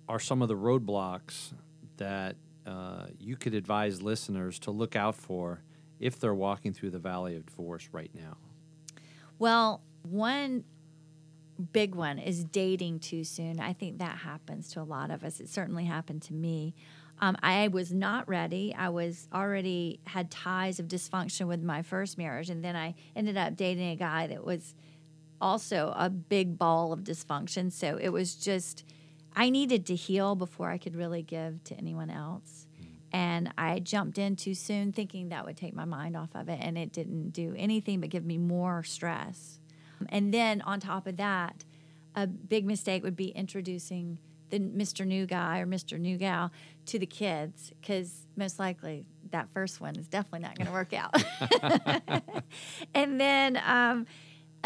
are 0.08 0.20
some 0.20 0.40
of 0.42 0.48
the 0.48 0.56
roadblocks 0.56 1.52
that 1.96 2.36
uh, 2.64 3.06
you 3.18 3.36
could 3.36 3.54
advise 3.54 4.02
listeners 4.02 4.58
to 4.60 4.70
look 4.70 4.94
out 4.96 5.14
for 5.14 5.62
if 5.98 6.20
they're 6.20 6.34
walking 6.34 6.72
through 6.72 6.90
the 6.90 6.98
valley 6.98 7.36
of 7.36 7.46
divorce 7.46 7.88
right 7.92 8.10
now? 8.14 8.36
Well, 9.38 9.82
one 10.02 10.64
big 11.72 11.94
one 11.94 12.18
is 12.18 12.44
dating 12.44 13.00
too 13.00 13.24
soon. 13.24 13.60
I 13.60 13.72
think 13.72 13.98
that 13.98 14.18
happens 14.18 14.68
to 14.72 14.80
a 14.80 14.84
lot 14.84 15.10
of 15.10 15.24
us. 15.24 15.40
It 15.40 15.48
certainly 15.48 15.84
happened 15.84 16.22
to 16.22 16.34
me. 16.34 16.74
Um, 17.18 17.36
I 17.42 17.68
was 17.68 17.92
not 17.92 18.28
ready. 18.28 18.74
I 18.76 18.90
was 18.90 19.26
already 19.32 20.00
had 20.06 20.30
ties 20.30 20.78
of 20.78 20.86
dysfunction 20.86 21.46
with 21.48 21.62
my 21.62 21.82
first 21.82 22.18
marriage, 22.18 22.50
and 22.50 22.62
then 22.62 22.76
I 22.76 22.94
ended 23.14 23.38
up 23.38 23.56
dating 23.56 23.90
a 23.90 23.96
guy 23.96 24.26
that 24.26 24.44
was 24.44 24.74
also 25.40 25.92
a 25.96 26.10
big 26.10 26.58
ball 26.58 26.92
of 26.92 27.00
dysfunction. 27.00 27.72
So 27.72 27.98
it 28.00 28.10
was 28.10 28.34
just, 28.34 28.84
I 29.34 29.50
needed 29.50 29.86
to 29.86 29.94
heal 29.94 30.34
before 30.34 30.70
I 30.70 30.78
could 30.78 30.96
really 30.96 31.22
give 31.22 31.62
to 31.64 31.74
anyone 31.76 32.10
else. 32.10 32.66
And 33.12 33.52
I 33.56 33.78
jumped 33.78 34.18
in 34.18 34.36
too 34.36 34.54
soon 34.54 34.92
thinking 34.92 35.28
that 35.28 35.44
would 35.46 35.56
take 35.56 35.74
my 35.74 35.84
mind 35.84 36.16
off 36.16 36.30
of 36.34 36.48
it, 36.48 36.58
and 36.60 36.76
it 36.76 36.92
didn't 36.92 37.30
do 37.30 37.54
anything 37.56 38.00
but 38.00 38.10
give 38.10 38.24
me 38.24 38.36
more 38.36 38.82
stress. 38.82 39.58
And 40.10 40.34
then 40.34 40.60
on 40.62 40.80
top 40.80 41.06
of 41.06 41.16
that, 41.16 41.64
a 42.14 42.26
big 42.26 42.66
mistake 42.66 43.02
would 43.02 43.16
be 43.16 43.28
introducing 43.28 44.18
the 44.50 44.58
Mr. 44.58 45.06
New 45.06 45.26
Guy 45.26 45.60
or 45.60 45.66
Mr. 45.66 45.98
New 45.98 46.16
Gal 46.16 46.52
to 46.86 46.98
the 46.98 47.06
kids 47.06 47.72
because 47.80 48.26
most 48.36 48.58
likely 48.58 49.04
that 49.30 49.50
first 49.50 49.80
one 49.80 49.96
is 49.96 50.06
definitely 50.08 50.40
not 50.40 50.56
going 50.56 50.66
to 50.66 50.72
work 50.72 50.92
out. 50.92 51.14
and 52.94 53.20
then 53.20 53.60
um, 53.64 54.06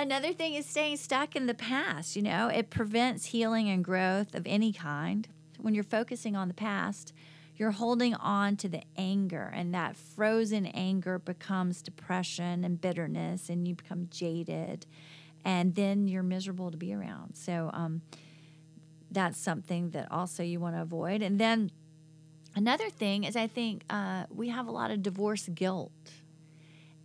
another 0.01 0.33
thing 0.33 0.55
is 0.55 0.67
staying 0.67 0.97
stuck 0.97 1.37
in 1.37 1.47
the 1.47 1.55
past. 1.55 2.17
You 2.17 2.23
know, 2.23 2.49
it 2.49 2.71
prevents 2.71 3.27
healing 3.27 3.69
and 3.69 3.85
growth 3.85 4.35
of 4.35 4.47
any 4.47 4.73
kind. 4.73 5.29
When 5.59 5.75
you're 5.75 5.85
focusing 5.85 6.35
on 6.35 6.49
the 6.49 6.55
past, 6.55 7.13
you're 7.57 7.73
holding 7.73 8.15
on 8.15 8.57
to 8.57 8.69
the 8.69 8.83
anger, 8.97 9.53
and 9.55 9.75
that 9.75 9.95
frozen 9.95 10.65
anger 10.67 11.19
becomes 11.19 11.83
depression 11.83 12.65
and 12.65 12.81
bitterness, 12.81 13.51
and 13.51 13.69
you 13.69 13.75
become 13.75 14.09
jaded, 14.11 14.87
and 15.45 15.75
then 15.75 16.09
you're 16.09 16.23
miserable 16.23 16.71
to 16.71 16.79
be 16.79 16.95
around. 16.95 17.37
So, 17.37 17.71
um, 17.75 18.01
that's 19.11 19.39
something 19.39 19.91
that 19.91 20.11
also 20.11 20.43
you 20.43 20.61
want 20.61 20.77
to 20.77 20.83
avoid. 20.83 21.21
And 21.21 21.39
then 21.39 21.71
another 22.55 22.89
thing 22.89 23.25
is, 23.25 23.37
I 23.37 23.49
think 23.49 23.83
uh, 23.91 24.25
we 24.31 24.49
have 24.49 24.67
a 24.67 24.71
lot 24.71 24.91
of 24.91 25.03
divorce 25.03 25.49
guilt. 25.49 25.93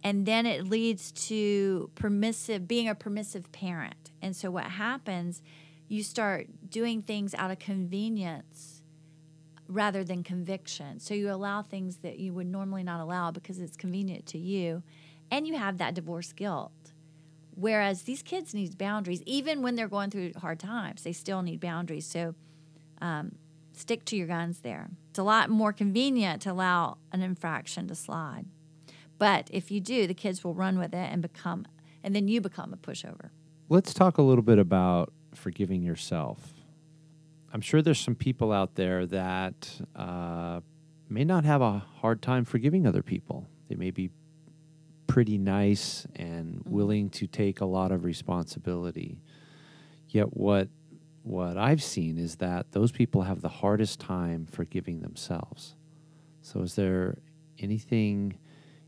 And 0.06 0.28
then 0.28 0.46
it 0.46 0.70
leads 0.70 1.12
to 1.30 1.90
permissive, 1.96 2.68
being 2.68 2.88
a 2.88 2.94
permissive 2.94 3.52
parent. 3.52 4.12
And 4.22 4.36
so 4.36 4.52
what 4.52 4.66
happens, 4.66 5.42
you 5.88 6.04
start 6.04 6.46
doing 6.70 7.02
things 7.02 7.34
out 7.34 7.50
of 7.50 7.58
convenience 7.58 8.84
rather 9.68 10.04
than 10.04 10.22
conviction. 10.22 11.00
So 11.00 11.16
you 11.16 11.32
allow 11.32 11.64
things 11.64 11.98
that 11.98 12.20
you 12.20 12.34
would 12.34 12.46
normally 12.46 12.84
not 12.84 13.00
allow 13.00 13.32
because 13.32 13.58
it's 13.58 13.76
convenient 13.76 14.28
to 14.28 14.38
you. 14.38 14.84
And 15.32 15.48
you 15.48 15.58
have 15.58 15.80
that 15.80 15.96
divorce 15.96 16.34
guilt. 16.34 16.72
Whereas 17.56 18.04
these 18.04 18.22
kids 18.22 18.54
need 18.54 18.78
boundaries, 18.78 19.24
even 19.26 19.64
when 19.64 19.74
they're 19.74 19.88
going 19.88 20.12
through 20.12 20.34
hard 20.38 20.60
times, 20.60 21.02
they 21.02 21.14
still 21.14 21.42
need 21.42 21.60
boundaries. 21.60 22.06
So 22.06 22.36
um, 23.02 23.38
stick 23.74 24.06
to 24.06 24.16
your 24.16 24.28
guns 24.28 24.60
there. 24.60 24.92
It's 25.10 25.18
a 25.18 25.24
lot 25.24 25.50
more 25.50 25.74
convenient 25.74 26.44
to 26.44 26.52
allow 26.52 27.00
an 27.12 27.24
infraction 27.24 27.88
to 27.88 27.96
slide. 27.96 28.46
But 29.18 29.50
if 29.52 29.72
you 29.72 29.80
do, 29.80 30.08
the 30.08 30.14
kids 30.14 30.44
will 30.44 30.54
run 30.54 30.78
with 30.78 30.94
it 30.94 31.10
and 31.12 31.22
become, 31.22 31.66
and 32.04 32.16
then 32.16 32.28
you 32.28 32.42
become 32.42 32.74
a 32.74 32.78
pushover. 32.78 33.30
Let's 33.70 33.94
talk 33.94 34.18
a 34.18 34.22
little 34.22 34.44
bit 34.44 34.60
about 34.60 35.12
forgiving 35.34 35.82
yourself. 35.82 36.54
I'm 37.54 37.62
sure 37.62 37.82
there's 37.82 38.00
some 38.00 38.16
people 38.16 38.52
out 38.52 38.76
there 38.76 39.06
that 39.06 39.80
uh, 39.96 40.60
may 41.10 41.24
not 41.24 41.46
have 41.46 41.62
a 41.62 41.80
hard 42.02 42.22
time 42.22 42.44
forgiving 42.46 42.86
other 42.86 43.02
people. 43.02 43.48
They 43.70 43.76
may 43.76 43.92
be 43.92 44.10
pretty 45.08 45.38
nice 45.38 46.06
and 46.16 46.56
Mm-hmm. 46.56 46.72
willing 46.76 47.10
to 47.12 47.28
take 47.28 47.62
a 47.62 47.66
lot 47.66 47.92
of 47.92 48.04
responsibility. 48.04 49.22
Yet 50.10 50.36
what 50.36 50.70
what 51.24 51.58
I've 51.58 51.82
seen 51.82 52.18
is 52.20 52.36
that 52.36 52.72
those 52.72 52.92
people 52.92 53.24
have 53.24 53.42
the 53.42 53.50
hardest 53.50 54.00
time 54.00 54.46
forgiving 54.46 55.00
themselves. 55.02 55.76
So 56.42 56.62
is 56.62 56.76
there 56.76 57.18
anything 57.58 58.38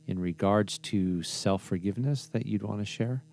in 0.07 0.19
regards 0.19 0.77
to 0.79 1.21
self-forgiveness 1.21 2.27
that 2.27 2.45
you'd 2.45 2.63
want 2.63 2.79
to 2.79 2.85
share? 2.85 3.23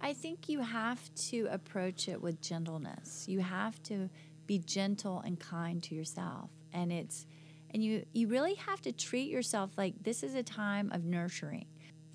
I 0.00 0.12
think 0.12 0.48
you 0.48 0.60
have 0.60 1.12
to 1.28 1.48
approach 1.50 2.08
it 2.08 2.22
with 2.22 2.40
gentleness. 2.40 3.26
You 3.28 3.40
have 3.40 3.82
to 3.84 4.08
be 4.46 4.58
gentle 4.58 5.20
and 5.20 5.38
kind 5.38 5.82
to 5.84 5.94
yourself. 5.94 6.50
And 6.72 6.92
it's 6.92 7.26
and 7.70 7.84
you 7.84 8.06
you 8.12 8.28
really 8.28 8.54
have 8.54 8.80
to 8.82 8.92
treat 8.92 9.28
yourself 9.30 9.72
like 9.76 9.94
this 10.02 10.22
is 10.22 10.34
a 10.34 10.42
time 10.42 10.90
of 10.92 11.04
nurturing. 11.04 11.66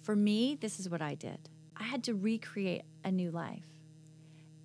For 0.02 0.16
me, 0.16 0.58
this 0.60 0.80
is 0.80 0.90
what 0.90 1.02
I 1.02 1.16
did. 1.16 1.50
I 1.78 1.84
had 1.84 2.04
to 2.06 2.14
recreate 2.14 2.84
a 3.04 3.12
new 3.12 3.32
life. 3.32 3.66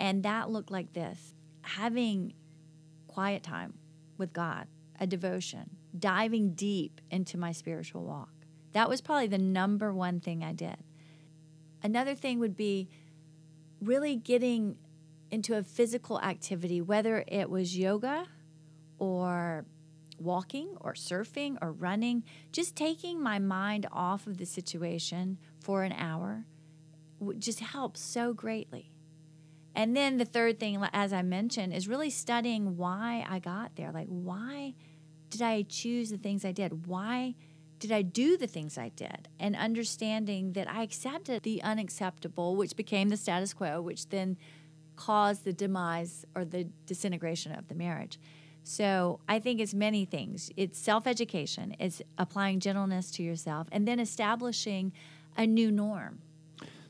And 0.01 0.23
that 0.23 0.51
looked 0.51 0.71
like 0.71 0.93
this. 0.93 1.35
Having 1.63 2.35
quiet 3.09 3.43
time 3.43 3.75
with 4.17 4.33
God, 4.33 4.67
a 5.01 5.07
devotion, 5.07 5.71
diving 5.99 6.55
deep 6.55 7.01
into 7.11 7.37
my 7.37 7.53
spiritual 7.53 8.05
walk. 8.05 8.38
That 8.79 8.89
was 8.89 9.01
probably 9.01 9.27
the 9.27 9.39
number 9.39 9.93
one 9.93 10.21
thing 10.21 10.45
I 10.45 10.53
did. 10.53 10.77
Another 11.83 12.15
thing 12.15 12.39
would 12.39 12.57
be 12.57 12.89
really 13.83 14.15
getting 14.15 14.77
into 15.33 15.57
a 15.57 15.65
physical 15.65 16.21
activity, 16.21 16.81
whether 16.81 17.25
it 17.27 17.51
was 17.51 17.77
yoga 17.77 18.27
or 19.01 19.67
walking 20.17 20.77
or 20.81 20.93
surfing 20.93 21.59
or 21.61 21.73
running, 21.73 22.23
just 22.53 22.77
taking 22.77 23.21
my 23.21 23.41
mind 23.41 23.89
off 23.91 24.29
of 24.29 24.39
the 24.39 24.47
situation 24.47 25.39
for 25.59 25.83
an 25.83 25.93
hour 25.95 26.47
just 27.37 27.59
helps 27.59 28.01
so 28.01 28.33
greatly. 28.33 28.93
And 29.75 29.97
then 29.97 30.19
the 30.19 30.25
third 30.25 30.61
thing, 30.61 30.81
as 30.93 31.13
I 31.13 31.23
mentioned, 31.23 31.75
is 31.75 31.89
really 31.89 32.11
studying 32.11 32.77
why 32.77 33.27
I 33.29 33.41
got 33.41 33.75
there. 33.75 33.91
Like, 33.91 34.07
why 34.07 34.75
did 35.31 35.43
I 35.43 35.63
choose 35.63 36.11
the 36.11 36.17
things 36.17 36.45
I 36.45 36.53
did? 36.53 36.87
Why 36.87 37.35
did 37.79 37.93
I 37.93 38.03
do 38.03 38.37
the 38.37 38.47
things 38.47 38.77
I 38.77 38.91
did? 38.91 39.29
And 39.39 39.55
understanding 39.55 40.53
that 40.53 40.69
I 40.69 40.83
accepted 40.83 41.43
the 41.43 41.63
unacceptable, 41.63 42.57
which 42.57 42.77
became 42.77 43.09
the 43.09 43.17
status 43.17 43.55
quo, 43.55 43.81
which 43.81 44.09
then 44.09 44.37
caused 44.97 45.45
the 45.45 45.53
demise 45.53 46.25
or 46.35 46.45
the 46.45 46.65
disintegration 46.87 47.53
of 47.53 47.69
the 47.69 47.75
marriage. 47.75 48.19
So 48.65 49.21
I 49.29 49.39
think 49.39 49.61
it's 49.61 49.73
many 49.73 50.05
things. 50.05 50.51
It's 50.57 50.79
self 50.79 51.07
education, 51.07 51.75
it's 51.79 52.03
applying 52.19 52.61
gentleness 52.61 53.11
to 53.13 53.23
yourself, 53.23 53.69
and 53.73 53.89
then 53.89 53.99
establishing 54.01 54.93
a 55.37 55.47
new 55.47 55.71
norm. 55.71 56.19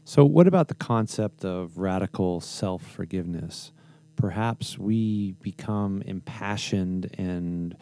So, 0.05 0.25
what 0.25 0.49
about 0.49 0.69
the 0.69 0.75
concept 0.75 1.45
of 1.45 1.79
radical 1.79 2.41
self 2.41 2.83
forgiveness? 2.83 3.73
Perhaps 4.17 4.79
we 4.79 5.33
become 5.41 6.03
impassioned 6.03 7.15
and 7.17 7.77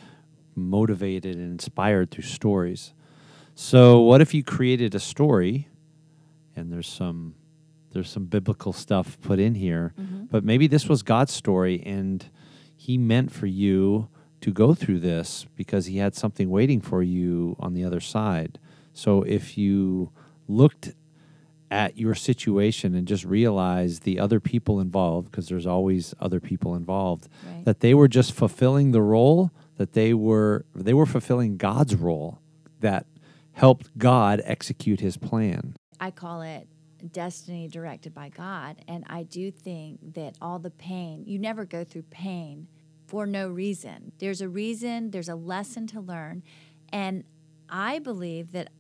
motivated 0.57 1.37
and 1.37 1.51
inspired 1.53 2.11
through 2.11 2.25
stories. 2.25 2.93
So, 3.55 4.01
what 4.01 4.21
if 4.21 4.35
you 4.35 4.43
created 4.43 4.95
a 4.95 5.01
story 5.01 5.69
and 6.55 6.73
there's 6.73 6.89
some 6.89 7.35
there's 7.93 8.11
some 8.11 8.27
biblical 8.27 8.75
stuff 8.75 9.19
put 9.23 9.39
in 9.39 9.55
here, 9.55 9.95
mm-hmm. 9.99 10.25
but 10.25 10.45
maybe 10.45 10.67
this 10.67 10.87
was 10.89 11.03
God's 11.03 11.33
story 11.33 11.83
and 11.87 12.29
he 12.77 12.99
meant 12.99 13.33
for 13.33 13.47
you 13.47 14.09
to 14.43 14.53
go 14.53 14.75
through 14.75 15.01
this 15.01 15.47
because 15.57 15.87
he 15.87 15.97
had 15.97 16.15
something 16.15 16.51
waiting 16.51 16.81
for 16.81 17.03
you 17.03 17.57
on 17.59 17.73
the 17.73 17.85
other 17.85 18.01
side. 18.01 18.59
So, 18.93 19.23
if 19.23 19.57
you 19.57 20.11
looked 20.49 20.95
at 21.71 21.97
your 21.99 22.15
situation 22.15 22.95
and 22.95 23.09
just 23.09 23.25
realize 23.25 24.01
the 24.01 24.21
other 24.21 24.39
people 24.39 24.79
involved 24.79 25.31
because 25.31 25.49
there's 25.49 25.67
always 25.67 26.15
other 26.21 26.39
people 26.39 26.75
involved 26.77 27.29
Right. 27.45 27.65
that 27.65 27.81
they 27.81 27.93
were 27.93 28.09
just 28.09 28.33
fulfilling 28.33 28.93
the 28.93 29.03
role 29.03 29.51
that 29.77 29.93
they 29.93 30.15
were 30.15 30.65
they 30.75 30.95
were 30.95 31.07
fulfilling 31.07 31.57
God's 31.57 31.95
role 31.95 32.41
that 32.81 33.07
helped 33.53 33.97
God 33.97 34.43
execute 34.45 35.01
his 35.01 35.17
plan. 35.17 35.75
I 35.99 36.11
call 36.11 36.43
it 36.43 36.69
destiny 37.13 37.69
directed 37.69 38.15
by 38.15 38.29
God. 38.29 38.77
And 38.89 39.05
I 39.09 39.23
do 39.23 39.51
think 39.51 40.15
that 40.15 40.37
all 40.41 40.59
the 40.59 40.71
pain, 40.71 41.25
you 41.27 41.39
never 41.39 41.65
go 41.65 41.85
through 41.85 42.03
pain 42.03 42.69
for 43.07 43.27
no 43.27 43.49
reason. 43.49 44.13
There's 44.19 44.41
a 44.41 44.49
reason, 44.49 45.11
there's 45.11 45.29
a 45.29 45.35
lesson 45.35 45.87
to 45.89 46.01
learn. 46.01 46.43
And 46.91 47.25
I 47.69 47.99
believe 47.99 48.53
that 48.53 48.71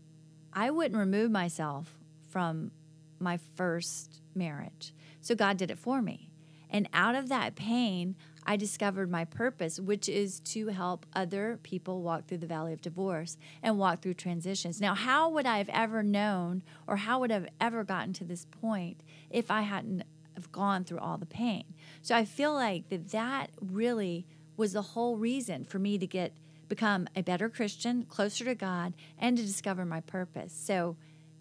I 0.52 0.70
wouldn't 0.70 0.98
remove 0.98 1.30
myself 1.30 1.98
from 2.28 2.70
my 3.18 3.38
first 3.54 4.20
marriage. 4.34 4.94
So 5.20 5.34
God 5.34 5.56
did 5.56 5.70
it 5.70 5.78
for 5.78 6.02
me. 6.02 6.30
And 6.68 6.88
out 6.92 7.14
of 7.14 7.28
that 7.28 7.54
pain, 7.54 8.16
I 8.48 8.56
discovered 8.56 9.10
my 9.10 9.24
purpose, 9.24 9.80
which 9.80 10.08
is 10.08 10.38
to 10.40 10.68
help 10.68 11.04
other 11.14 11.58
people 11.64 12.00
walk 12.00 12.26
through 12.26 12.38
the 12.38 12.46
valley 12.46 12.72
of 12.72 12.80
divorce 12.80 13.36
and 13.60 13.76
walk 13.76 14.00
through 14.00 14.14
transitions. 14.14 14.80
Now, 14.80 14.94
how 14.94 15.28
would 15.30 15.46
I 15.46 15.58
have 15.58 15.68
ever 15.70 16.02
known 16.04 16.62
or 16.86 16.96
how 16.96 17.18
would 17.20 17.32
I 17.32 17.34
have 17.34 17.48
ever 17.60 17.82
gotten 17.82 18.12
to 18.14 18.24
this 18.24 18.46
point 18.46 19.02
if 19.30 19.50
I 19.50 19.62
hadn't 19.62 20.04
have 20.34 20.52
gone 20.52 20.84
through 20.84 21.00
all 21.00 21.18
the 21.18 21.26
pain? 21.26 21.64
So 22.02 22.14
I 22.14 22.24
feel 22.24 22.54
like 22.54 22.88
that 22.90 23.10
that 23.10 23.50
really 23.60 24.26
was 24.56 24.72
the 24.72 24.82
whole 24.82 25.16
reason 25.16 25.64
for 25.64 25.80
me 25.80 25.98
to 25.98 26.06
get 26.06 26.32
become 26.68 27.08
a 27.14 27.22
better 27.22 27.48
Christian, 27.48 28.04
closer 28.04 28.44
to 28.44 28.54
God, 28.54 28.92
and 29.18 29.36
to 29.36 29.44
discover 29.44 29.84
my 29.84 30.00
purpose. 30.00 30.52
So 30.52 30.96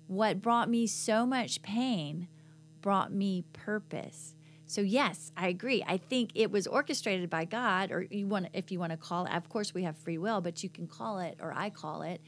what 0.07 0.41
brought 0.41 0.69
me 0.69 0.87
so 0.87 1.25
much 1.25 1.61
pain 1.61 2.27
brought 2.81 3.11
me 3.11 3.43
purpose. 3.53 4.35
So 4.67 4.81
yes, 4.81 5.31
I 5.37 5.47
agree. 5.47 5.83
I 5.87 5.97
think 5.97 6.31
it 6.33 6.49
was 6.51 6.65
orchestrated 6.65 7.29
by 7.29 7.45
God, 7.45 7.91
or 7.91 8.01
you 8.09 8.27
want 8.27 8.47
if 8.53 8.71
you 8.71 8.79
want 8.79 8.91
to 8.91 8.97
call 8.97 9.25
it. 9.25 9.33
Of 9.33 9.47
course, 9.47 9.73
we 9.73 9.83
have 9.83 9.95
free 9.97 10.17
will, 10.17 10.41
but 10.41 10.63
you 10.63 10.69
can 10.69 10.87
call 10.87 11.19
it, 11.19 11.37
or 11.39 11.53
I 11.55 11.69
call 11.69 12.01
it, 12.01 12.19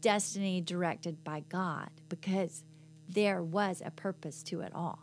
destiny 0.00 0.60
directed 0.60 1.24
by 1.24 1.44
God, 1.48 1.88
because 2.08 2.62
there 3.08 3.42
was 3.42 3.82
a 3.84 3.90
purpose 3.90 4.42
to 4.44 4.60
it 4.60 4.72
all. 4.74 5.00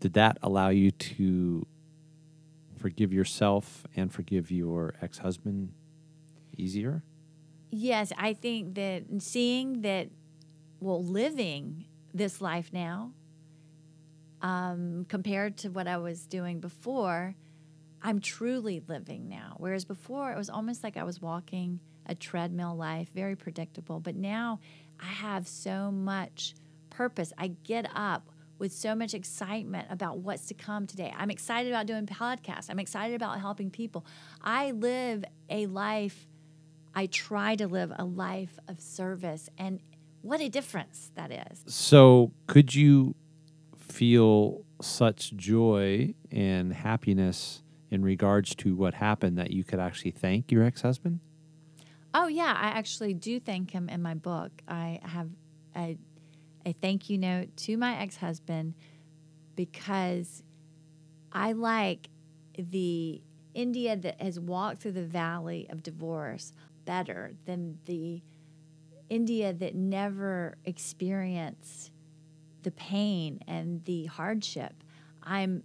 Did 0.00 0.12
that 0.12 0.36
allow 0.42 0.68
you 0.68 0.90
to 0.90 1.66
forgive 2.76 3.12
yourself 3.12 3.86
and 3.96 4.12
forgive 4.12 4.50
your 4.50 4.94
ex-husband 5.00 5.72
easier? 6.58 7.02
Yes, 7.70 8.12
I 8.18 8.34
think 8.34 8.74
that 8.74 9.04
seeing 9.20 9.80
that, 9.80 10.08
well, 10.78 11.02
living 11.02 11.86
this 12.12 12.42
life 12.42 12.70
now, 12.72 13.12
um, 14.42 15.06
compared 15.08 15.56
to 15.58 15.68
what 15.70 15.86
I 15.86 15.96
was 15.96 16.26
doing 16.26 16.60
before, 16.60 17.34
I'm 18.02 18.20
truly 18.20 18.82
living 18.86 19.28
now. 19.28 19.54
Whereas 19.58 19.84
before, 19.84 20.32
it 20.32 20.36
was 20.36 20.50
almost 20.50 20.82
like 20.82 20.96
I 20.96 21.04
was 21.04 21.22
walking 21.22 21.80
a 22.06 22.14
treadmill 22.16 22.76
life, 22.76 23.08
very 23.14 23.36
predictable. 23.36 24.00
But 24.00 24.16
now 24.16 24.58
I 25.00 25.06
have 25.06 25.46
so 25.46 25.92
much 25.92 26.54
purpose. 26.90 27.32
I 27.38 27.52
get 27.62 27.88
up 27.94 28.28
with 28.58 28.72
so 28.72 28.94
much 28.94 29.14
excitement 29.14 29.86
about 29.90 30.18
what's 30.18 30.46
to 30.46 30.54
come 30.54 30.86
today. 30.86 31.14
I'm 31.16 31.30
excited 31.30 31.70
about 31.70 31.86
doing 31.86 32.06
podcasts. 32.06 32.68
I'm 32.68 32.80
excited 32.80 33.14
about 33.14 33.40
helping 33.40 33.70
people. 33.70 34.04
I 34.40 34.72
live 34.72 35.24
a 35.48 35.66
life, 35.66 36.26
I 36.94 37.06
try 37.06 37.56
to 37.56 37.66
live 37.66 37.92
a 37.96 38.04
life 38.04 38.58
of 38.68 38.80
service. 38.80 39.48
And 39.56 39.80
what 40.20 40.40
a 40.40 40.48
difference 40.48 41.10
that 41.14 41.32
is. 41.32 41.64
So, 41.66 42.32
could 42.46 42.74
you 42.74 43.14
feel 43.92 44.64
such 44.80 45.34
joy 45.36 46.14
and 46.30 46.72
happiness 46.72 47.62
in 47.90 48.02
regards 48.02 48.54
to 48.56 48.74
what 48.74 48.94
happened 48.94 49.38
that 49.38 49.50
you 49.50 49.64
could 49.64 49.78
actually 49.78 50.10
thank 50.10 50.50
your 50.50 50.64
ex 50.64 50.82
husband? 50.82 51.20
Oh, 52.14 52.26
yeah. 52.26 52.56
I 52.58 52.68
actually 52.68 53.14
do 53.14 53.38
thank 53.38 53.70
him 53.70 53.88
in 53.88 54.02
my 54.02 54.14
book. 54.14 54.50
I 54.66 55.00
have 55.02 55.28
a, 55.76 55.96
a 56.66 56.72
thank 56.72 57.10
you 57.10 57.18
note 57.18 57.56
to 57.58 57.76
my 57.76 57.98
ex 58.00 58.16
husband 58.16 58.74
because 59.56 60.42
I 61.30 61.52
like 61.52 62.08
the 62.56 63.22
India 63.54 63.96
that 63.96 64.20
has 64.20 64.40
walked 64.40 64.82
through 64.82 64.92
the 64.92 65.04
valley 65.04 65.66
of 65.70 65.82
divorce 65.82 66.52
better 66.84 67.32
than 67.44 67.78
the 67.84 68.22
India 69.10 69.52
that 69.52 69.74
never 69.74 70.56
experienced 70.64 71.91
the 72.62 72.70
pain 72.70 73.40
and 73.46 73.84
the 73.84 74.06
hardship. 74.06 74.74
I'm 75.22 75.64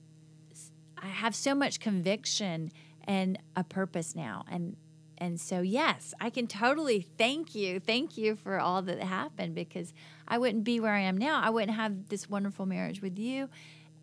I 0.97 1.07
have 1.07 1.35
so 1.35 1.53
much 1.53 1.79
conviction 1.79 2.71
and 3.03 3.37
a 3.55 3.63
purpose 3.63 4.15
now 4.15 4.43
and 4.49 4.75
and 5.19 5.39
so 5.39 5.61
yes, 5.61 6.13
I 6.19 6.29
can 6.29 6.45
totally 6.45 7.01
thank 7.01 7.55
you. 7.55 7.79
Thank 7.79 8.17
you 8.17 8.35
for 8.35 8.59
all 8.59 8.83
that 8.83 9.01
happened 9.01 9.55
because 9.55 9.91
I 10.27 10.37
wouldn't 10.37 10.63
be 10.63 10.79
where 10.79 10.93
I 10.93 10.99
am 10.99 11.17
now. 11.17 11.41
I 11.41 11.49
wouldn't 11.49 11.75
have 11.75 12.09
this 12.09 12.29
wonderful 12.29 12.67
marriage 12.67 13.01
with 13.01 13.17
you 13.17 13.49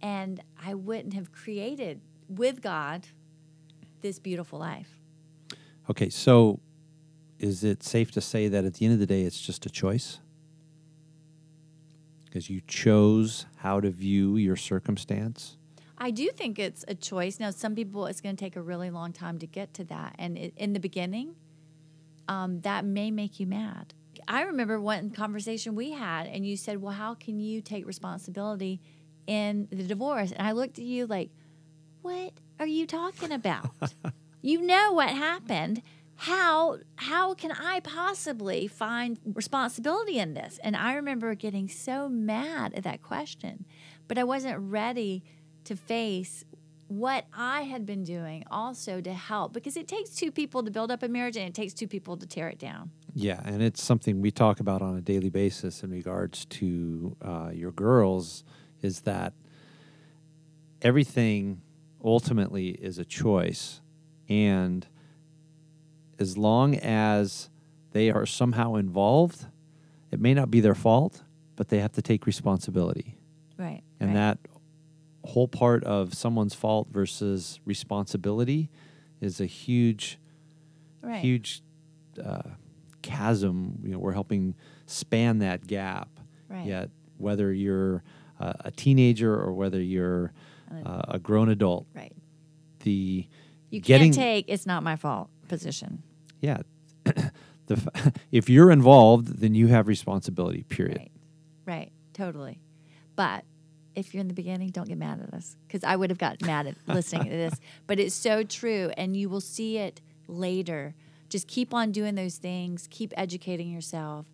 and 0.03 0.43
I 0.63 0.75
wouldn't 0.75 1.15
have 1.15 1.31
created 1.31 2.01
with 2.29 2.61
God 2.61 3.07
this 4.01 4.19
beautiful 4.19 4.59
life. 4.59 5.01
Okay, 5.89 6.11
so 6.11 6.61
is 7.39 7.63
it 7.63 7.83
safe 7.83 8.11
to 8.13 8.21
say 8.21 8.49
that 8.49 8.65
at 8.65 8.75
the 8.75 8.87
end 8.87 8.95
of 8.95 9.01
the 9.01 9.07
day 9.07 9.23
it's 9.23 9.41
just 9.41 9.67
a 9.67 9.71
choice? 9.71 10.19
Because 12.35 12.51
you 12.51 12.61
chose 12.67 13.47
how 13.59 13.81
to 13.81 13.91
view 13.91 14.37
your 14.37 14.57
circumstance? 14.57 15.57
I 15.97 16.11
do 16.11 16.31
think 16.31 16.59
it's 16.59 16.85
a 16.89 16.95
choice. 16.97 17.39
Now, 17.39 17.51
some 17.51 17.77
people, 17.77 18.07
it's 18.07 18.21
going 18.21 18.35
to 18.35 18.45
take 18.45 18.57
a 18.57 18.61
really 18.61 18.91
long 18.91 19.13
time 19.13 19.39
to 19.39 19.47
get 19.47 19.73
to 19.75 19.85
that. 19.85 20.17
And 20.19 20.37
in 20.37 20.73
the 20.73 20.81
beginning, 20.81 21.37
um, 22.27 22.61
that 22.63 22.85
may 22.85 23.13
make 23.13 23.39
you 23.39 23.47
mad. 23.47 23.95
I 24.27 24.43
remember 24.43 24.81
one 24.81 25.11
conversation 25.11 25.77
we 25.77 25.93
had, 25.93 26.27
and 26.27 26.45
you 26.45 26.57
said, 26.57 26.83
Well, 26.83 26.95
how 26.95 27.15
can 27.15 27.39
you 27.39 27.61
take 27.61 27.87
responsibility 27.87 28.81
in 29.29 29.69
the 29.71 29.85
divorce? 29.85 30.33
And 30.33 30.45
I 30.45 30.53
looked 30.53 30.79
at 30.79 30.85
you 30.85 31.07
like, 31.07 31.31
What 32.03 32.33
are 32.59 32.67
you 32.67 32.85
talking 32.87 33.31
about? 33.31 33.71
you 34.43 34.61
know 34.61 34.93
what 34.93 35.11
happened 35.11 35.83
how 36.17 36.79
how 36.97 37.35
can 37.35 37.53
I 37.53 37.81
possibly 37.81 38.67
find 38.67 39.19
responsibility 39.25 40.19
in 40.19 40.35
this? 40.35 40.59
And 40.63 40.77
I 40.77 40.95
remember 40.95 41.35
getting 41.35 41.69
so 41.69 42.09
mad 42.09 42.75
at 42.75 42.85
that 42.85 43.03
question, 43.03 43.65
but 44.09 44.19
I 44.19 44.25
wasn't 44.25 44.59
ready 44.59 45.25
to 45.65 45.77
face 45.77 46.45
what 46.89 47.27
I 47.33 47.63
had 47.63 47.87
been 47.87 48.05
doing 48.05 48.45
also 48.51 49.01
to 49.01 49.13
help 49.13 49.53
because 49.53 49.77
it 49.77 49.89
takes 49.89 50.11
two 50.11 50.31
people 50.31 50.63
to 50.63 50.71
build 50.71 50.91
up 50.91 51.03
a 51.03 51.09
marriage 51.09 51.37
and 51.37 51.47
it 51.47 51.55
takes 51.55 51.73
two 51.73 51.89
people 51.89 52.17
to 52.19 52.27
tear 52.27 52.49
it 52.49 52.59
down. 52.59 52.91
Yeah, 53.15 53.41
and 53.45 53.63
it's 53.63 53.83
something 53.83 54.21
we 54.21 54.31
talk 54.31 54.61
about 54.61 54.83
on 54.83 54.97
a 54.97 55.01
daily 55.01 55.31
basis 55.31 55.83
in 55.83 55.91
regards 55.91 56.45
to 56.47 57.17
uh, 57.23 57.51
your 57.53 57.73
girls 57.73 58.45
is 58.83 59.01
that 59.03 59.33
everything 60.83 61.63
ultimately 62.05 62.69
is 62.69 62.99
a 62.99 63.05
choice 63.05 63.81
and 64.29 64.87
as 66.19 66.37
long 66.37 66.77
as 66.77 67.51
they 67.93 68.11
are 68.11 68.27
somehow 68.27 68.75
involved, 68.75 69.47
it 70.11 70.21
may 70.21 70.35
not 70.35 70.51
be 70.51 70.61
their 70.61 70.75
fault, 70.75 71.23
but 71.57 71.69
they 71.69 71.79
have 71.79 71.93
to 71.93 72.03
take 72.03 72.27
responsibility. 72.27 73.17
Right. 73.59 73.83
And 74.01 74.11
right. 74.11 74.15
that 74.15 74.39
whole 75.25 75.49
part 75.49 75.85
of 75.85 76.15
someone's 76.15 76.55
fault 76.55 76.89
versus 76.91 77.61
responsibility 77.65 78.71
is 79.21 79.41
a 79.41 79.47
huge, 79.47 80.19
right. 81.03 81.21
huge 81.21 81.63
uh, 82.23 82.43
chasm. 83.03 83.79
You 83.83 83.93
know, 83.93 83.99
we're 83.99 84.13
helping 84.13 84.55
span 84.87 85.39
that 85.39 85.67
gap. 85.67 86.09
Right. 86.49 86.67
Yet, 86.67 86.91
whether 87.19 87.53
you're 87.53 88.03
uh, 88.41 88.53
a 88.61 88.71
teenager 88.71 89.35
or 89.35 89.53
whether 89.53 89.81
you're 89.81 90.33
uh, 90.85 91.03
a 91.09 91.19
grown 91.19 91.49
adult, 91.49 91.87
right? 91.95 92.13
The 92.81 93.27
you 93.71 93.81
getting, 93.81 94.13
can't 94.13 94.15
take 94.15 94.45
it's 94.49 94.67
not 94.67 94.83
my 94.83 94.97
fault 94.97 95.31
position. 95.59 96.03
Yeah. 96.41 96.59
the, 97.67 98.13
if 98.33 98.49
you're 98.49 98.71
involved, 98.71 99.41
then 99.41 99.55
you 99.55 99.69
have 99.69 99.89
responsibility, 99.89 100.65
period. 100.65 100.99
Right. 100.99 101.11
Right. 101.67 101.93
Totally. 102.13 102.61
But 103.17 103.45
if 103.95 104.13
you're 104.13 104.21
in 104.21 104.29
the 104.29 104.35
beginning, 104.35 104.71
don't 104.71 104.89
get 104.89 104.99
mad 104.99 105.21
at 105.21 105.33
us 105.33 105.57
because 105.67 105.85
I 105.85 105.97
would 105.97 106.11
have 106.11 106.19
gotten 106.19 106.47
mad 106.47 106.67
at 106.67 106.77
listening 106.87 107.25
to 107.25 107.31
this. 107.31 107.55
But 107.87 108.01
it's 108.01 108.15
so 108.15 108.43
true, 108.43 108.91
and 108.97 109.17
you 109.17 109.29
will 109.29 109.41
see 109.41 109.79
it 109.79 110.01
later. 110.27 110.95
Just 111.29 111.47
keep 111.47 111.73
on 111.73 111.93
doing 111.93 112.15
those 112.15 112.37
things, 112.37 112.89
keep 112.91 113.13
educating 113.17 113.71
yourself, 113.71 114.27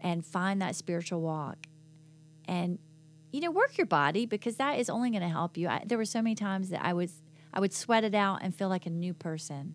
and 0.00 0.24
find 0.24 0.60
that 0.60 0.76
spiritual 0.76 1.20
walk. 1.20 1.66
And 2.46 2.78
you 3.32 3.40
know, 3.40 3.50
work 3.50 3.76
your 3.76 3.86
body 3.86 4.26
because 4.26 4.56
that 4.56 4.78
is 4.78 4.88
only 4.88 5.10
going 5.10 5.22
to 5.22 5.28
help 5.28 5.56
you. 5.56 5.68
I, 5.68 5.82
there 5.84 5.98
were 5.98 6.04
so 6.04 6.22
many 6.22 6.34
times 6.34 6.70
that 6.70 6.84
I 6.84 6.92
was 6.92 7.22
I 7.52 7.60
would 7.60 7.72
sweat 7.72 8.04
it 8.04 8.14
out 8.14 8.40
and 8.42 8.54
feel 8.54 8.68
like 8.68 8.86
a 8.86 8.90
new 8.90 9.14
person 9.14 9.74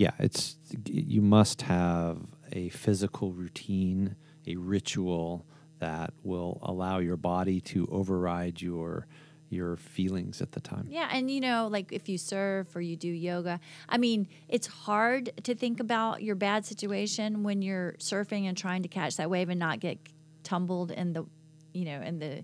yeah, 0.00 0.12
it's 0.18 0.56
you 0.86 1.20
must 1.20 1.60
have 1.60 2.16
a 2.52 2.70
physical 2.70 3.32
routine, 3.34 4.16
a 4.46 4.56
ritual 4.56 5.44
that 5.78 6.14
will 6.22 6.58
allow 6.62 7.00
your 7.00 7.18
body 7.18 7.60
to 7.60 7.86
override 7.92 8.62
your 8.62 9.06
your 9.50 9.76
feelings 9.76 10.40
at 10.40 10.52
the 10.52 10.60
time. 10.60 10.86
Yeah, 10.88 11.06
and 11.12 11.30
you 11.30 11.42
know, 11.42 11.68
like 11.70 11.92
if 11.92 12.08
you 12.08 12.16
surf 12.16 12.74
or 12.74 12.80
you 12.80 12.96
do 12.96 13.08
yoga, 13.08 13.60
I 13.90 13.98
mean, 13.98 14.26
it's 14.48 14.66
hard 14.66 15.32
to 15.42 15.54
think 15.54 15.80
about 15.80 16.22
your 16.22 16.34
bad 16.34 16.64
situation 16.64 17.42
when 17.42 17.60
you're 17.60 17.92
surfing 17.98 18.48
and 18.48 18.56
trying 18.56 18.80
to 18.84 18.88
catch 18.88 19.18
that 19.18 19.28
wave 19.28 19.50
and 19.50 19.60
not 19.60 19.80
get 19.80 19.98
tumbled 20.44 20.92
in 20.92 21.12
the, 21.12 21.26
you 21.74 21.84
know, 21.84 22.00
in 22.00 22.20
the 22.20 22.42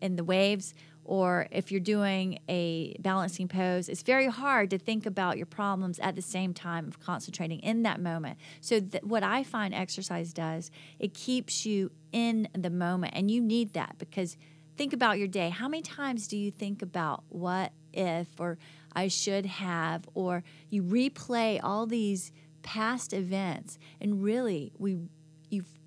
in 0.00 0.16
the 0.16 0.24
waves 0.24 0.72
or 1.06 1.46
if 1.50 1.70
you're 1.70 1.80
doing 1.80 2.40
a 2.48 2.96
balancing 2.98 3.46
pose, 3.48 3.88
it's 3.88 4.02
very 4.02 4.26
hard 4.26 4.70
to 4.70 4.78
think 4.78 5.06
about 5.06 5.36
your 5.36 5.46
problems 5.46 5.98
at 6.00 6.16
the 6.16 6.22
same 6.22 6.52
time 6.52 6.88
of 6.88 6.98
concentrating 6.98 7.60
in 7.60 7.82
that 7.84 8.00
moment. 8.00 8.38
So, 8.60 8.80
th- 8.80 9.04
what 9.04 9.22
I 9.22 9.44
find 9.44 9.72
exercise 9.72 10.32
does, 10.32 10.70
it 10.98 11.14
keeps 11.14 11.64
you 11.64 11.92
in 12.12 12.48
the 12.52 12.70
moment, 12.70 13.14
and 13.14 13.30
you 13.30 13.40
need 13.40 13.72
that 13.74 13.96
because 13.98 14.36
think 14.76 14.92
about 14.92 15.18
your 15.18 15.28
day. 15.28 15.50
How 15.50 15.68
many 15.68 15.82
times 15.82 16.26
do 16.26 16.36
you 16.36 16.50
think 16.50 16.82
about 16.82 17.24
what 17.28 17.72
if 17.92 18.28
or 18.38 18.58
I 18.92 19.08
should 19.08 19.46
have, 19.46 20.08
or 20.14 20.42
you 20.70 20.82
replay 20.82 21.60
all 21.62 21.86
these 21.86 22.32
past 22.62 23.12
events, 23.12 23.78
and 24.00 24.22
really, 24.22 24.72
we 24.78 24.98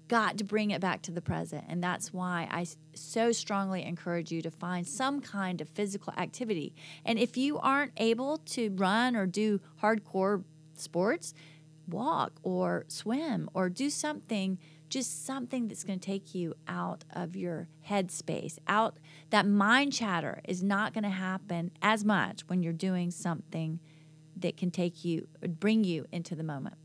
got 0.10 0.38
to 0.40 0.44
bring 0.44 0.72
it 0.72 0.82
back 0.82 1.02
to 1.04 1.12
the 1.12 1.22
present. 1.22 1.64
And 1.70 1.82
that's 1.82 2.12
why 2.12 2.48
I 2.52 2.66
so 2.94 3.32
strongly 3.32 3.84
encourage 3.84 4.32
you 4.32 4.42
to 4.42 4.52
find 4.52 4.86
some 4.86 5.22
kind 5.22 5.62
of 5.62 5.70
physical 5.70 6.12
activity. 6.18 6.74
And 7.06 7.18
if 7.18 7.38
you 7.38 7.58
aren't 7.60 7.94
able 7.96 8.38
to 8.38 8.72
run 8.72 9.16
or 9.16 9.26
do 9.26 9.62
hardcore 9.82 10.44
sports, 10.76 11.34
walk 11.88 12.34
or 12.44 12.86
swim 12.88 13.50
or 13.54 13.70
do 13.70 13.90
something 13.90 14.58
just 14.90 15.26
something 15.26 15.68
that's 15.68 15.84
going 15.84 16.00
to 16.00 16.06
take 16.06 16.34
you 16.34 16.56
out 16.68 17.04
of 17.14 17.36
your 17.36 17.68
headspace. 17.88 18.58
Out 18.68 18.98
that 19.30 19.46
mind 19.46 19.94
chatter 19.94 20.42
is 20.46 20.64
not 20.64 20.94
going 20.94 21.04
to 21.04 21.10
happen 21.10 21.72
as 21.82 22.04
much 22.04 22.42
when 22.48 22.64
you're 22.64 22.74
doing 22.74 23.12
something 23.12 23.80
that 24.36 24.58
can 24.58 24.72
take 24.72 25.06
you, 25.06 25.28
bring 25.48 25.84
you 25.84 26.06
into 26.12 26.36
the 26.36 26.44
moment. 26.44 26.76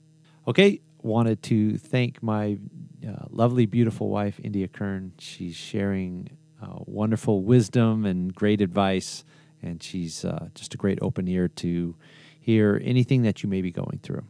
Okay, 0.47 0.81
wanted 1.03 1.43
to 1.45 1.79
thank 1.79 2.23
my 2.23 2.59
uh, 3.07 3.27
lovely, 3.31 3.67
beautiful 3.67 4.09
wife, 4.09 4.41
India 4.43 4.69
Kern. 4.69 5.13
She's 5.19 5.57
sharing 5.57 6.31
uh, 6.63 6.79
wonderful 6.87 7.43
wisdom 7.43 8.05
and 8.05 8.35
great 8.35 8.61
advice, 8.61 9.25
and 9.63 9.83
she's 9.83 10.25
uh, 10.25 10.49
just 10.55 10.75
a 10.75 10.77
great 10.77 10.99
open 11.03 11.29
ear 11.29 11.49
to 11.49 11.97
hear 12.41 12.81
anything 12.85 13.23
that 13.23 13.43
you 13.43 13.49
may 13.49 13.63
be 13.63 13.71
going 13.71 14.01
through. 14.03 14.25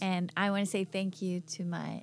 And 0.00 0.32
I 0.36 0.50
want 0.50 0.64
to 0.64 0.70
say 0.70 0.84
thank 0.84 1.22
you 1.22 1.40
to 1.40 1.64
my 1.64 2.02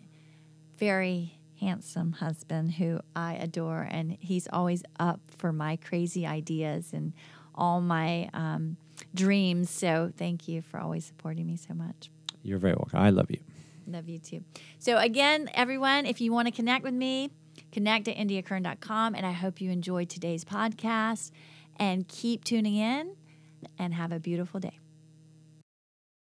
very 0.77 1.37
handsome 1.59 2.13
husband 2.13 2.73
who 2.73 2.99
I 3.15 3.35
adore, 3.35 3.87
and 3.89 4.17
he's 4.19 4.47
always 4.51 4.83
up 4.99 5.19
for 5.37 5.51
my 5.51 5.75
crazy 5.77 6.25
ideas 6.25 6.91
and 6.93 7.13
all 7.53 7.81
my 7.81 8.29
um, 8.33 8.77
dreams. 9.13 9.69
So 9.69 10.11
thank 10.17 10.47
you 10.47 10.61
for 10.61 10.79
always 10.79 11.05
supporting 11.05 11.45
me 11.45 11.57
so 11.57 11.73
much. 11.73 12.09
You're 12.43 12.59
very 12.59 12.73
welcome. 12.73 12.99
I 12.99 13.11
love 13.11 13.29
you. 13.29 13.39
Love 13.87 14.09
you 14.09 14.19
too. 14.19 14.43
So, 14.79 14.97
again, 14.97 15.49
everyone, 15.53 16.05
if 16.05 16.21
you 16.21 16.31
want 16.31 16.47
to 16.47 16.51
connect 16.51 16.83
with 16.83 16.93
me, 16.93 17.29
connect 17.71 18.07
at 18.07 18.17
indiakern.com. 18.17 19.15
And 19.15 19.25
I 19.25 19.31
hope 19.31 19.61
you 19.61 19.71
enjoyed 19.71 20.09
today's 20.09 20.45
podcast 20.45 21.31
and 21.77 22.07
keep 22.07 22.43
tuning 22.43 22.75
in 22.75 23.15
and 23.77 23.93
have 23.93 24.11
a 24.11 24.19
beautiful 24.19 24.59
day. 24.59 24.80